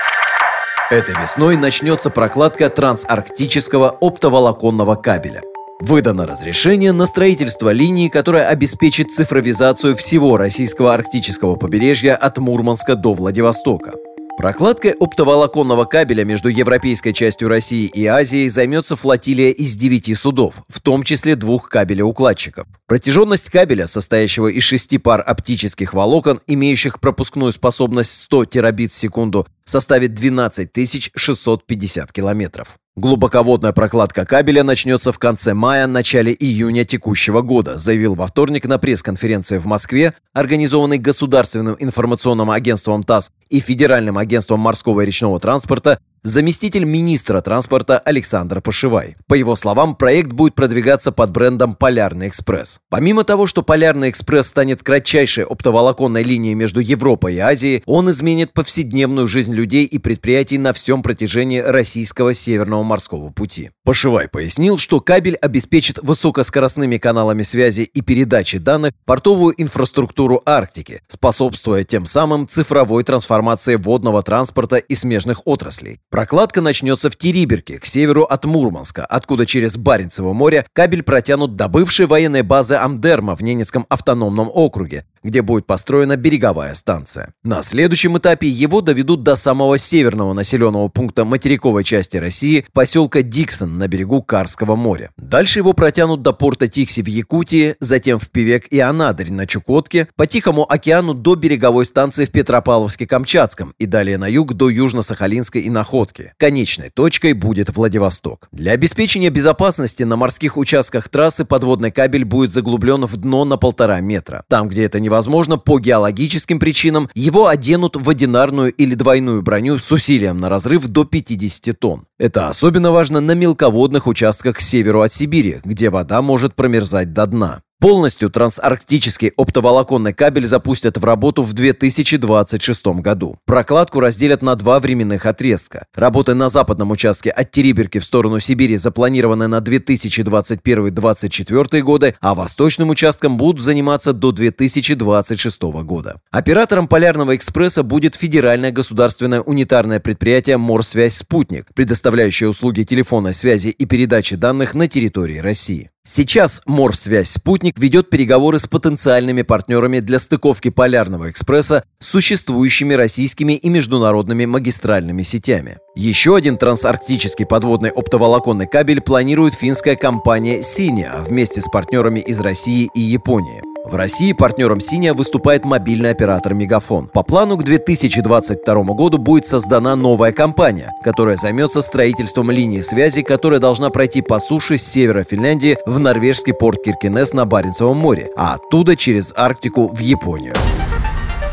Этой 0.93 1.15
весной 1.15 1.57
начнется 1.57 2.11
прокладка 2.11 2.69
трансарктического 2.69 3.97
оптоволоконного 3.99 4.95
кабеля. 4.95 5.41
Выдано 5.81 6.27
разрешение 6.27 6.93
на 6.93 7.07
строительство 7.07 7.71
линии, 7.71 8.09
которая 8.09 8.47
обеспечит 8.49 9.11
цифровизацию 9.11 9.97
всего 9.97 10.37
российского 10.37 10.93
арктического 10.93 11.57
побережья 11.57 12.15
от 12.15 12.37
Мурманска 12.37 12.95
до 12.95 13.15
Владивостока. 13.15 13.95
Прокладкой 14.43 14.91
оптоволоконного 14.91 15.85
кабеля 15.85 16.25
между 16.25 16.49
европейской 16.49 17.13
частью 17.13 17.47
России 17.47 17.87
и 17.87 18.07
Азией 18.07 18.49
займется 18.49 18.97
флотилия 18.97 19.51
из 19.51 19.77
девяти 19.77 20.17
судов, 20.17 20.65
в 20.69 20.81
том 20.81 21.05
числе 21.05 21.37
двух 21.37 21.69
кабелеукладчиков. 21.69 22.67
Протяженность 22.89 23.51
кабеля, 23.51 23.87
состоящего 23.87 24.49
из 24.49 24.65
шести 24.65 24.99
пар 24.99 25.23
оптических 25.25 25.95
волокон, 25.95 26.41
имеющих 26.49 26.99
пропускную 26.99 27.53
способность 27.53 28.21
100 28.23 28.47
терабит 28.47 28.91
в 28.91 28.97
секунду, 28.97 29.47
составит 29.65 30.13
12 30.15 31.13
650 31.15 32.11
километров. 32.11 32.77
Глубоководная 32.95 33.73
прокладка 33.73 34.27
кабеля 34.27 34.63
начнется 34.63 35.13
в 35.13 35.19
конце 35.19 35.55
мая-начале 35.55 36.37
июня 36.39 36.85
текущего 36.85 37.41
года, 37.41 37.79
заявил 37.79 38.15
во 38.15 38.27
вторник 38.27 38.67
на 38.67 38.79
пресс-конференции 38.79 39.57
в 39.57 39.65
Москве, 39.65 40.13
организованной 40.35 40.99
Государственным 40.99 41.75
информационным 41.79 42.51
агентством 42.51 43.03
ТАСС 43.03 43.31
и 43.49 43.61
Федеральным 43.61 44.19
агентством 44.19 44.61
морского 44.61 45.01
и 45.01 45.07
речного 45.07 45.41
транспорта 45.41 46.01
заместитель 46.23 46.85
министра 46.85 47.41
транспорта 47.41 47.99
Александр 47.99 48.61
Пошивай. 48.61 49.17
По 49.27 49.35
его 49.35 49.57
словам, 49.57 49.97
проект 49.97 50.33
будет 50.33 50.55
продвигаться 50.55 51.11
под 51.11 51.31
брендом 51.31 51.75
«Полярный 51.75 52.29
экспресс». 52.29 52.81
Помимо 52.91 53.25
того, 53.25 53.47
что 53.47 53.63
«Полярный 53.63 54.11
экспресс» 54.11 54.49
станет 54.49 54.83
кратчайшей 54.83 55.45
оптоволоконной 55.45 56.23
линией 56.23 56.55
между 56.55 56.81
Европой 56.81 57.35
и 57.35 57.39
Азией, 57.39 57.83
он 57.87 58.11
изменит 58.11 58.53
повседневную 58.53 59.27
жизнь 59.27 59.53
людей 59.53 59.85
и 59.85 59.99
предприятий 59.99 60.59
на 60.59 60.73
всем 60.73 61.03
протяжении 61.03 61.59
российского 61.59 62.35
Северного 62.35 62.83
морского 62.83 63.31
пути. 63.31 63.71
Пошивай 63.85 64.29
пояснил, 64.29 64.79
что 64.79 65.01
кабель 65.01 65.37
обеспечит 65.37 65.99
высокоскоростными 66.03 66.99
каналами 66.99 67.43
связи 67.43 67.83
и 67.83 68.01
передачи 68.01 68.59
данных 68.59 68.93
портовую 69.05 69.61
инфраструктуру 69.61 70.41
Арктики, 70.47 71.03
способствуя 71.09 71.83
тем 71.83 72.07
самым 72.07 72.47
цифровой 72.47 73.03
трансформации 73.03 73.75
водного 73.75 74.23
транспорта 74.23 74.77
и 74.77 74.95
смежных 74.95 75.43
отраслей. 75.47 75.99
Прокладка 76.13 76.61
начнется 76.61 77.09
в 77.09 77.17
Териберке, 77.17 77.79
к 77.79 77.87
северу 77.87 78.25
от 78.25 78.45
Мурманска, 78.45 79.07
откуда 79.07 79.47
через 79.47 79.79
Баренцево 79.79 80.35
море 80.35 80.67
кабель 80.75 81.03
протянут 81.03 81.57
до 81.57 81.69
бывшей 81.69 82.05
военной 82.05 82.43
базы 82.43 82.75
Амдерма 82.75 83.35
в 83.35 83.41
Ненецком 83.41 83.87
автономном 83.89 84.51
округе, 84.53 85.07
где 85.23 85.43
будет 85.43 85.67
построена 85.67 86.17
береговая 86.17 86.75
станция. 86.75 87.33
На 87.43 87.63
следующем 87.63 88.19
этапе 88.19 88.49
его 88.49 88.81
доведут 88.81 89.23
до 89.23 89.37
самого 89.37 89.79
северного 89.79 90.33
населенного 90.33 90.89
пункта 90.89 91.25
материковой 91.25 91.85
части 91.85 92.17
России, 92.17 92.67
поселка 92.73 93.23
Диксон 93.23 93.79
на 93.79 93.89
берегу 93.89 94.23
Карского 94.23 94.77
моря. 94.77 95.11
Дальше 95.17 95.61
его 95.61 95.73
протянут 95.73 96.23
до 96.23 96.33
порта 96.33 96.69
Тикси 96.69 97.03
в 97.03 97.07
Якутии, 97.07 97.77
затем 97.81 98.19
в 98.19 98.31
Певек 98.31 98.67
и 98.69 98.81
Анадырь 98.81 99.33
на 99.33 99.47
Чукотке, 99.47 100.09
по 100.17 100.27
Тихому 100.27 100.71
океану 100.71 101.15
до 101.15 101.35
береговой 101.35 101.87
станции 101.87 102.27
в 102.27 102.31
Петропавловске-Камчатском 102.31 103.73
и 103.79 103.87
далее 103.87 104.19
на 104.19 104.29
юг 104.29 104.55
до 104.55 104.71
Южно-Сахалинской 104.71 105.61
и 105.61 105.71
Находки. 105.71 106.33
Конечной 106.39 106.91
точкой 106.91 107.33
будет 107.35 107.75
Владивосток. 107.75 108.49
Для 108.53 108.73
обеспечения 108.73 109.31
безопасности 109.31 110.03
на 110.03 110.17
морских 110.17 110.57
участках 110.57 111.09
трассы 111.09 111.45
подводный 111.45 111.91
кабель 111.91 112.25
будет 112.25 112.53
заглублен 112.53 113.05
в 113.05 113.17
дно 113.17 113.45
на 113.45 113.57
полтора 113.57 114.01
метра. 114.01 114.45
Там, 114.49 114.69
где 114.69 114.85
это 114.85 115.01
не 115.01 115.09
невозможно 115.13 115.59
по 115.59 115.79
геологическим 115.79 116.59
причинам, 116.59 117.11
его 117.15 117.47
оденут 117.47 117.97
в 117.97 118.09
одинарную 118.09 118.73
или 118.73 118.95
двойную 118.95 119.43
броню 119.43 119.79
с 119.79 119.93
усилием 119.93 120.41
на 120.41 120.49
разрыв 120.49 120.87
до 120.89 121.05
50 121.05 121.79
тонн. 121.79 122.07
Это 122.19 122.49
особенно 122.49 122.91
важно 122.93 123.21
на 123.21 123.33
мелководных 123.33 124.07
участках 124.07 124.57
к 124.57 124.61
северу 124.61 125.03
от 125.03 125.13
Сибири, 125.13 125.61
где 125.65 125.91
вода 125.91 126.23
может 126.23 126.55
промерзать 126.55 127.13
до 127.13 127.27
дна. 127.27 127.63
Полностью 127.83 128.31
трансарктический 128.31 129.33
оптоволоконный 129.37 130.15
кабель 130.15 130.47
запустят 130.47 130.97
в 130.99 131.05
работу 131.05 131.43
в 131.43 131.53
2026 131.53 132.87
году. 133.01 133.39
Прокладку 133.45 133.99
разделят 133.99 134.41
на 134.41 134.55
два 134.55 134.79
временных 134.79 135.27
отрезка. 135.27 135.87
Работы 135.93 136.35
на 136.35 136.49
западном 136.49 136.93
участке 136.93 137.31
от 137.31 137.51
Териберки 137.51 137.99
в 137.99 138.05
сторону 138.05 138.39
Сибири 138.39 138.77
запланированы 138.77 139.49
на 139.49 139.59
2021-2024 139.59 141.81
годы, 141.81 142.15
а 142.21 142.37
восточным 142.37 142.91
участком 142.91 143.37
будут 143.37 143.65
заниматься 143.65 144.13
до 144.13 144.31
2026 144.31 145.63
года. 145.83 146.21
Оператором 146.31 146.87
Полярного 146.87 147.35
экспресса 147.35 147.83
будет 147.83 148.15
федеральное 148.15 148.71
государственное 148.71 149.41
унитарное 149.41 149.99
предприятие 149.99 150.57
«Морсвязь 150.57 151.17
Спутник», 151.17 151.67
предоставляющее 151.75 152.49
услуги 152.49 152.85
телефонной 152.85 153.35
связи 153.35 153.71
и 153.71 153.87
передачи 153.87 154.37
данных 154.37 154.75
на 154.75 154.87
территории 154.87 155.39
России. 155.39 155.91
Сейчас 156.05 156.63
Морсвязь 156.67 157.31
«Спутник» 157.31 157.79
ведет 157.79 158.11
переговоры 158.11 158.59
с 158.59 158.67
потенциальными 158.67 159.43
партнерами 159.43 160.01
для 160.01 160.19
стыковки 160.19 160.69
Полярного 160.69 161.31
экспресса 161.31 161.85
с 162.01 162.09
существующими 162.09 162.95
российскими 162.95 163.53
и 163.53 163.69
международными 163.69 164.45
магистральными 164.45 165.23
сетями. 165.23 165.79
Еще 165.95 166.35
один 166.35 166.59
трансарктический 166.59 167.47
подводный 167.47 167.91
оптоволоконный 167.91 168.67
кабель 168.67 169.01
планирует 169.01 169.55
финская 169.55 169.95
компания 169.95 170.63
«Синия» 170.65 171.15
вместе 171.21 171.61
с 171.61 171.69
партнерами 171.69 172.19
из 172.19 172.41
России 172.41 172.91
и 172.97 173.01
Японии. 173.01 173.72
В 173.85 173.97
России 173.97 174.33
партнером 174.33 174.81
Синия 174.81 175.13
выступает 175.13 175.65
мобильный 175.65 176.11
оператор 176.11 176.55
«Мегафон». 176.55 177.09
По 177.09 177.25
плану 177.25 177.57
к 177.57 177.65
2022 177.65 178.75
году 178.95 179.19
будет 179.19 179.45
создана 179.47 179.97
новая 179.97 180.31
компания, 180.31 180.93
которая 181.03 181.37
займется 181.37 181.83
строительством 181.83 182.53
линии 182.53 182.81
связи, 182.81 183.23
которая 183.23 183.59
должна 183.59 183.91
пройти 183.91 184.23
по 184.23 184.39
суше 184.39 184.77
с 184.77 184.87
севера 184.87 185.25
Финляндии 185.25 185.79
в 185.85 185.99
норвежский 185.99 186.55
порт 186.55 186.85
Киркинес 186.85 187.33
на 187.33 187.45
Баренцевом 187.45 187.97
море, 187.97 188.31
а 188.37 188.55
оттуда 188.55 188.95
через 188.95 189.33
Арктику 189.37 189.89
в 189.89 189.99
Японию. 189.99 190.55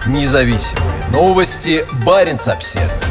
Независимые 0.06 1.08
новости. 1.12 1.84
Барин 2.06 2.38
обседный. 2.46 3.09